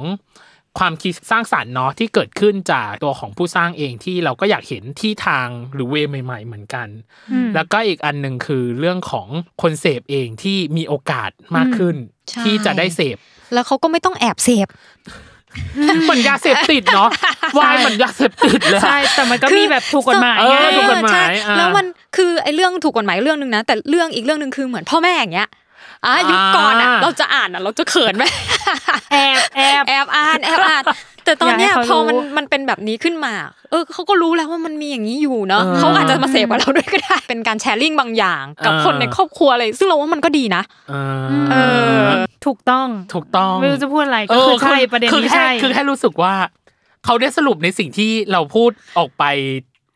[0.80, 6.88] ความคิดสร้างสรรค์เนาะที่เกิดขึ้นจากตัวของผู้สร้างเองที่เราก็อยากเห็นที่ทางหรือเวย์ใหม่ ๆ เหมือนกัน
[7.32, 9.28] อืมแล้วก็อีกอันหนึ่งคือเรื่องของ
[9.62, 11.96] คนเสพเองที่มีโอกาสมากขึ้น
[12.30, 13.18] ใช่ที่จะได้เสพ
[13.54, 14.68] แล้วเขาก็ไม่ต้องแอบเสพ
[16.04, 17.10] เหมือนยาเสพติดเนาะ
[17.60, 21.86] วายเหมือนยาเสพติดเลยอะใช่แต่มันก็มีแบบถูกกฎหมายเอไงอถูกกฎหมายใช่อ่าแล้วมัน
[22.18, 25.50] คือไอ้เรื่องถูกกฎหมายเรื่องหนึ่งนะแต่เรื่องอีกเรื่องหนึ่งคือเหมือนพ่อแม่อย่างเงี้ย
[26.06, 28.24] อะยุคก่อนอะอ่าเราจะอ่านอะเราจะเขินไหม
[29.12, 30.84] แอบแอบแอบอ่านแอบอ่าน
[31.26, 33.34] แต่ตอนเนี้ยอยากให้พอเขารู้มันมันเป็นแบบนี้ขึ้นมา
[33.72, 40.94] เออเขาก็รู้แล้วว่ามันมีอย่างนี้อยู่เนาะเออเขาอาจจะมาเสพกับเราด้วยก็ได้ เป็นการแชร์ลิงก์บางอย่าง กับเออคนในครอบครัวอะไรซึ่งเราว่ามันก็ดีนะเอ
[41.52, 41.56] เอ
[41.98, 42.12] ออ
[42.46, 46.34] ถูกต้องถูกต้องไม่รู้จะพูดอะไรก็คือใช่ประเด็นคือนี้แค่ใช่คือแค่รู้สึกว่า
[47.06, 49.24] เขาได้สรุปในสิ่งที่เราพูดออกไป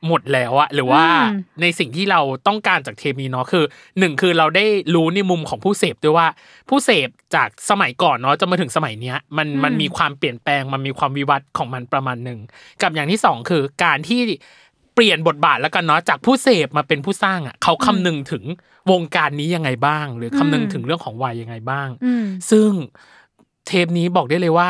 [0.07, 3.65] หมดแล้วอะหรือว่าอืมในสิ่งที่เราต้องการจากเทปนี้เนาะคือ
[3.99, 6.27] หนึ่งคือเราได้รู้ในมุมของผู้เสพด้วยว่า
[6.69, 12.39] ผู้เสพจากสมัยก่อนเนาะจะมาถึงสมัยเนี้ยมันมันมีความเปลี่ยนแปลงมันมีความวิวัฒน์ของมันประมาณหนึ่ง
[12.81, 14.21] กับอย่างที่สองคือการที่
[14.95, 18.43] เปลี่ยนบทบาทแล้วกันเนาะจากผู้เสพมาเป็นผู้สร้างอะเขาคำนึงถึง
[18.91, 22.69] วงการนี้ยังไงบ้าง หรือคำนึงถึงเรื่องของวัยยังไงบ้างอืมซึ่ง
[23.67, 24.69] เทปนี้บอกได้เลยว่า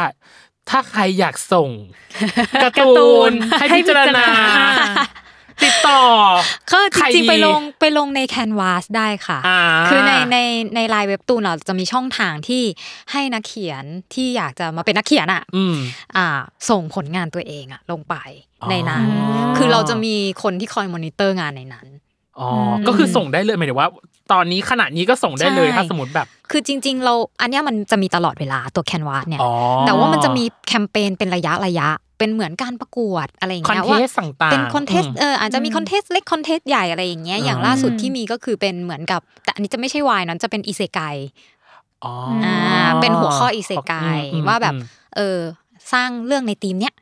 [0.70, 1.70] ถ้าใครอยากส่ง
[2.64, 4.26] การ์การ์ตูตูนนให้พิจารณา
[5.64, 6.02] ติดต่อ
[6.72, 10.38] ก็จใครริงๆไปดีลงไปลงใน Canvas ได้ค่ะอ่าคือในใน
[10.76, 12.64] ใน LINE Webtoon เราจะมีช่องทางที่
[13.12, 13.84] ให้นักเขียน
[14.14, 15.76] ที่อยากจะมาเป็นนักเขียนอะอืม
[16.18, 16.28] อ่า
[16.70, 18.16] ส่งผลงานตัวเองอะ ลงไป
[18.62, 19.06] อ๋อในนั้น
[19.58, 21.88] คือเราจะมีคนที่คอยมอนิเตอร์งานในนั้น
[22.40, 23.90] อ๋ออมก็คือส่งได้เลยหมายถึงว่า
[24.32, 29.52] ตอนนี้ขณะนี้ก็ส่งได้เลยใช่ถ้าสมมติแบบ คือจริง ๆ เราอันเนี้ยมันจะมีตลอดเวลาตัว Canvas เนี่ยอ๋อ
[29.88, 31.88] แต่ว่ามันจะมีแคมเปญเป็นระยะระยะ
[32.18, 41.00] เป็นเหมือนการประกวดอะไรอย่างเงี้ย contest ว่าต่างๆเป็น contest อืมเอออาจจะมี contest เล็ก contest ใหญ่อะไรอย่างเงี้ยอย่างอ่าล่าสุดที่มีก็คือเป็นเหมือนกับ แต่อันนี้จะไม่ใช่วายนั้นจะเป็นอิเซไก
[42.04, 42.14] อ๋อ
[42.46, 42.58] อ่า
[43.02, 43.94] เป็นหัวข้ออิเซไก
[44.34, 44.82] อืมว่าแบบอืม
[45.16, 45.40] เออ
[45.94, 46.94] สร้างเรื่องในธีมเนี้ย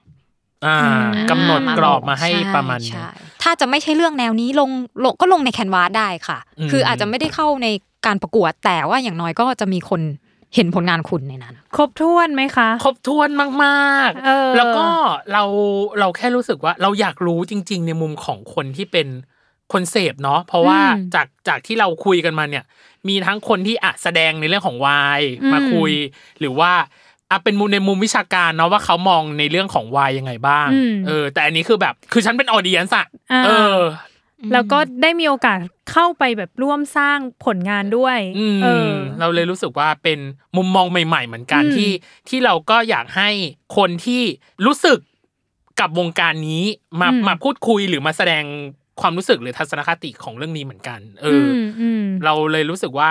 [0.65, 3.07] อ่าอืมกำหนดมากรอบมาให้ใช่ประมาณนี้ใช่
[3.41, 4.69] ถ้าจะไม่ใช่เรื่องแนวนี้ลง
[5.03, 7.67] ลงก็ลงในแคนวาสได้ค่ะอืมคืออาจจะไม่ได้เข้าใน
[8.05, 10.01] การประกวดแต่ว่าอย่างน้อยก็จะมีคน
[10.55, 13.29] เห็นผลงานคุณในนั้น ครบถ้วนไหมคะ ครบถ้วน
[13.63, 14.85] มากเออๆแล้วก็
[15.33, 15.43] เรา
[15.99, 19.07] เราแค่รู้สึกว่าเราอยากรู้จริง ๆ ในมุมของคนที่เป็น
[19.73, 22.63] คนเสพเนาะเพราะว่าอืมจากจากที่เราคุยกันมาเนี่ย
[23.07, 25.91] มีทั้งคนที่อะแสดงในเรื่องของวายอืมมาคุย
[26.39, 26.71] หรือว่า
[27.29, 33.77] อะเป็นมุมในมุมวิชาการเนาะว่าเขามองในเรื่องของวายยังไงบ้างอืมเออแต่อันนี้คือแบบ คือฉันเป็นออเดียนส์อะอ่าเออ
[34.53, 35.59] แล้วก็ได้มีโอกาส
[35.91, 38.89] เข้าไปแบบร่วมสร้างผลงานด้วยอืมเออ
[39.19, 40.19] เราเลยรู้สึกว่าเป็น
[40.57, 41.91] มุมมองใหม่ ๆ เหมือนกันอืมที่
[42.29, 43.29] ที่เราก็อยากให้
[43.77, 44.21] คนที่
[44.65, 44.99] รู้สึก
[45.79, 46.63] กับวงการนี้
[47.01, 48.43] มามาพูดคุยหรือมาแสดง
[49.01, 53.09] ความรู้สึกหรือทัศนคติของเรื่องนี้เหมือนกัน เอออมอืมเราเลยรู้สึกว่า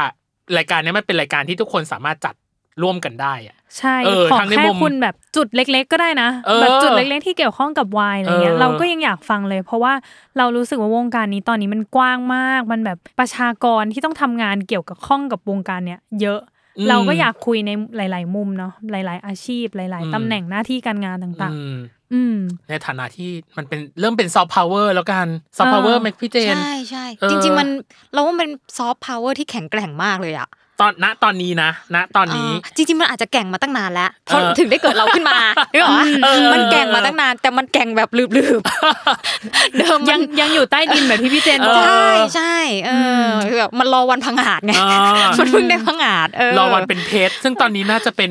[0.59, 2.35] รายการนี้มันเป็นรายการที่ทุกคนสามารถจัด
[2.83, 9.93] ร่วมกันได้อะ ใช่เออขอทางในแค่มุมคุณแบบจุดเล็ก ๆ ก็ได้นะเออแบบจุดเล็ก ๆ ที่เกี่ยวข้องกับวายอะไรเงี้ยเออเราก็ยังอยากฟังเลย เพราะว่า
[10.39, 16.41] เรารู้สึกว่าวงการนี้ตอนนี้มันกว้างมาก มันแบบประชากรที่ต้องทำงานเกี่ยวกับข้องกับวงการเนี้ยเยอะ
[16.89, 22.37] เราก็อยากคุยในหลาย ๆ มุมเนาะหลาย ๆ อาชีพ หลาย ๆตำแหน่งหน้าที่การงานต่างอืมๆอืม
[22.69, 27.69] ในฐานะที่มันเป็นเริ่มเป็นซอฟต์พาวเวอร์แล้วกันซอฟต์พาวเวอร์ไหมพี่เจนใช่ใช่เออจริง ๆ มัน
[28.13, 30.49] เราว่ามันเป็นซอฟต์พาวเวอร์ที่แข็งแกร่งมากเลยอะ
[30.83, 35.39] ตอนณตอนนี้นะ ณตอนนี้อ่าจริงๆมันอาจจะแกร่งมาตั้งนานแล้วเพราะเออถึงได้เกิดเราขึ้นมา
[35.73, 42.57] หรือเปล่าเออมันแกร่งมาตั้งนาน แต่มันแกร่งแบบลืบๆเดิมมัยังยังอยู่ใต้ดินแบบที่พี่เจนบอกใช่ใช่
[42.87, 42.91] เอ
[43.25, 48.31] อคือแบบมันรอวันพังอาจไงอ่ามันเพิ่งได้พังอาจเออรอวันเป็นเพชรซึ่งตอนนี้น่าจะเป็น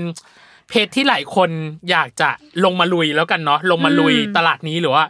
[0.69, 1.49] เพชรที่หลายคน
[1.91, 2.29] อยากจะ
[2.63, 5.03] ลงมาลุยแล้วกันเนาะลงมาลุยอืมตลาดนี้หรือว่า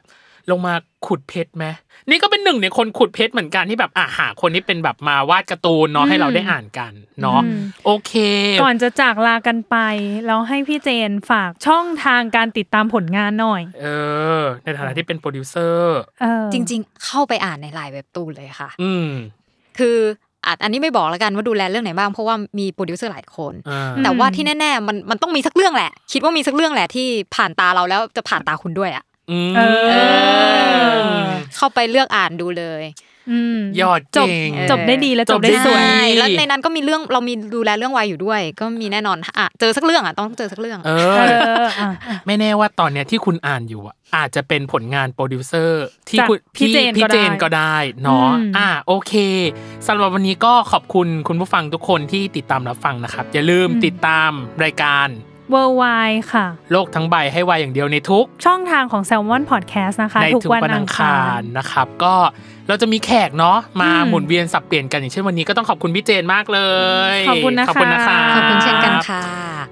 [0.49, 0.73] ลงมา
[1.07, 1.65] ขุดเพชรไหม
[2.09, 8.13] นี่ก็เป็นหนึ่งในคนขุดเพชรเหมือนกันที่แบบอะหาคนที่เป็นแบบมาวาดการ์ตูนเนาะให้เราได้อ่านกันเนาะอืมโอเค
[8.61, 9.77] ก่อนจะจากลากันไป
[10.25, 13.85] แล้วให้พี่เจนฝากช่องทางการติดตามผลงานหน่อย เอ
[14.41, 19.09] อ ในฐานะที่เป็นโปรดิวเซอร์เออจริง ๆ เข้าไปอ่านใน LINE Webtoon เลยค่ะ อืม
[19.79, 19.97] คือ
[20.45, 29.10] อาจอันนี้ไม่บอกแล้วกันว่าดูแลเรื่องไหนบ้างเพราะว่ามีโปรดิวเซอร์หลายคนอ่าอืมแต่ว่าที่แน่ๆมันมันต้องมีสักเรื่องแหละ คิดว่ามีสักเรื่องแหละที่ผ่านตาเราแล้วจะผ่านตาคุณด้วยอะอืม
[29.57, 29.61] เอ
[30.95, 31.21] อ
[31.55, 32.83] เข้าไปเลือกอ่านดูเลย
[33.31, 49.13] อืมยอดจบเก่งจบได้ดีและจบได้จบได้สวยดีใช่แล้วในนั้นก็มีเรื่องเรามีดูแลเรื่องวายอยู่ด้วย ก็มีแน่นอนอะเจอสักเรื่องอะต้องเจอสักเรื่อง เอเออออะอะไม่แน่ว่าตอนเนี้ยที่คุณอ่านอยู่อะอาจจะเป็นผลงานโปรดิวเซอร์ที่จากคุณพี่เจนพี่ก็ได้เจนก็ได้เนาะอืมอ่าโอเค
[49.87, 54.31] สำหรับวันนี้ก็ขอบคุณคุณผู้ฟังทุกคนที่ติดตามรับฟังนะครับ อย่าลืมติดตาม
[54.63, 55.07] รายการ
[55.51, 55.83] เวอร์ไว
[56.33, 62.13] ค่ะ โลกทั้งใบให้วายอย่างเดียวในทุก ช่องทางของ Salmon Podcast นะคะในทุกทุกวันวันอัอังงคาคารรนะครับ ก็
[62.67, 66.59] เราจะมีแขกเนาะมาอืมหมุนเวียนสับเปลี่ยนกันอย่างเช่นวันนี้ก็ต้องขอบคุณพี่เจนมากเล
[67.15, 69.23] ย ขอบคุณนะคะขอบคุณนะคะขอบคุณเช่นกันค่ะ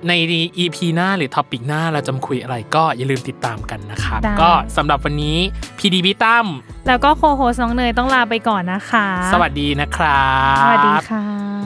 [0.07, 0.13] ใน
[0.57, 5.37] EP หน้าหรือ topic หน้าเราจะมาคุยอะไรก็อย่าลืมติดตามกันนะครับได้ก็สำหรับวันนี้
[5.77, 6.45] พีดีพิตั้ม
[6.87, 11.58] แล้วก็โคโฮสน้องเนยต้องลาไปก่อนนะคะ สวัสดีนะครับ สวัสดีค่ะ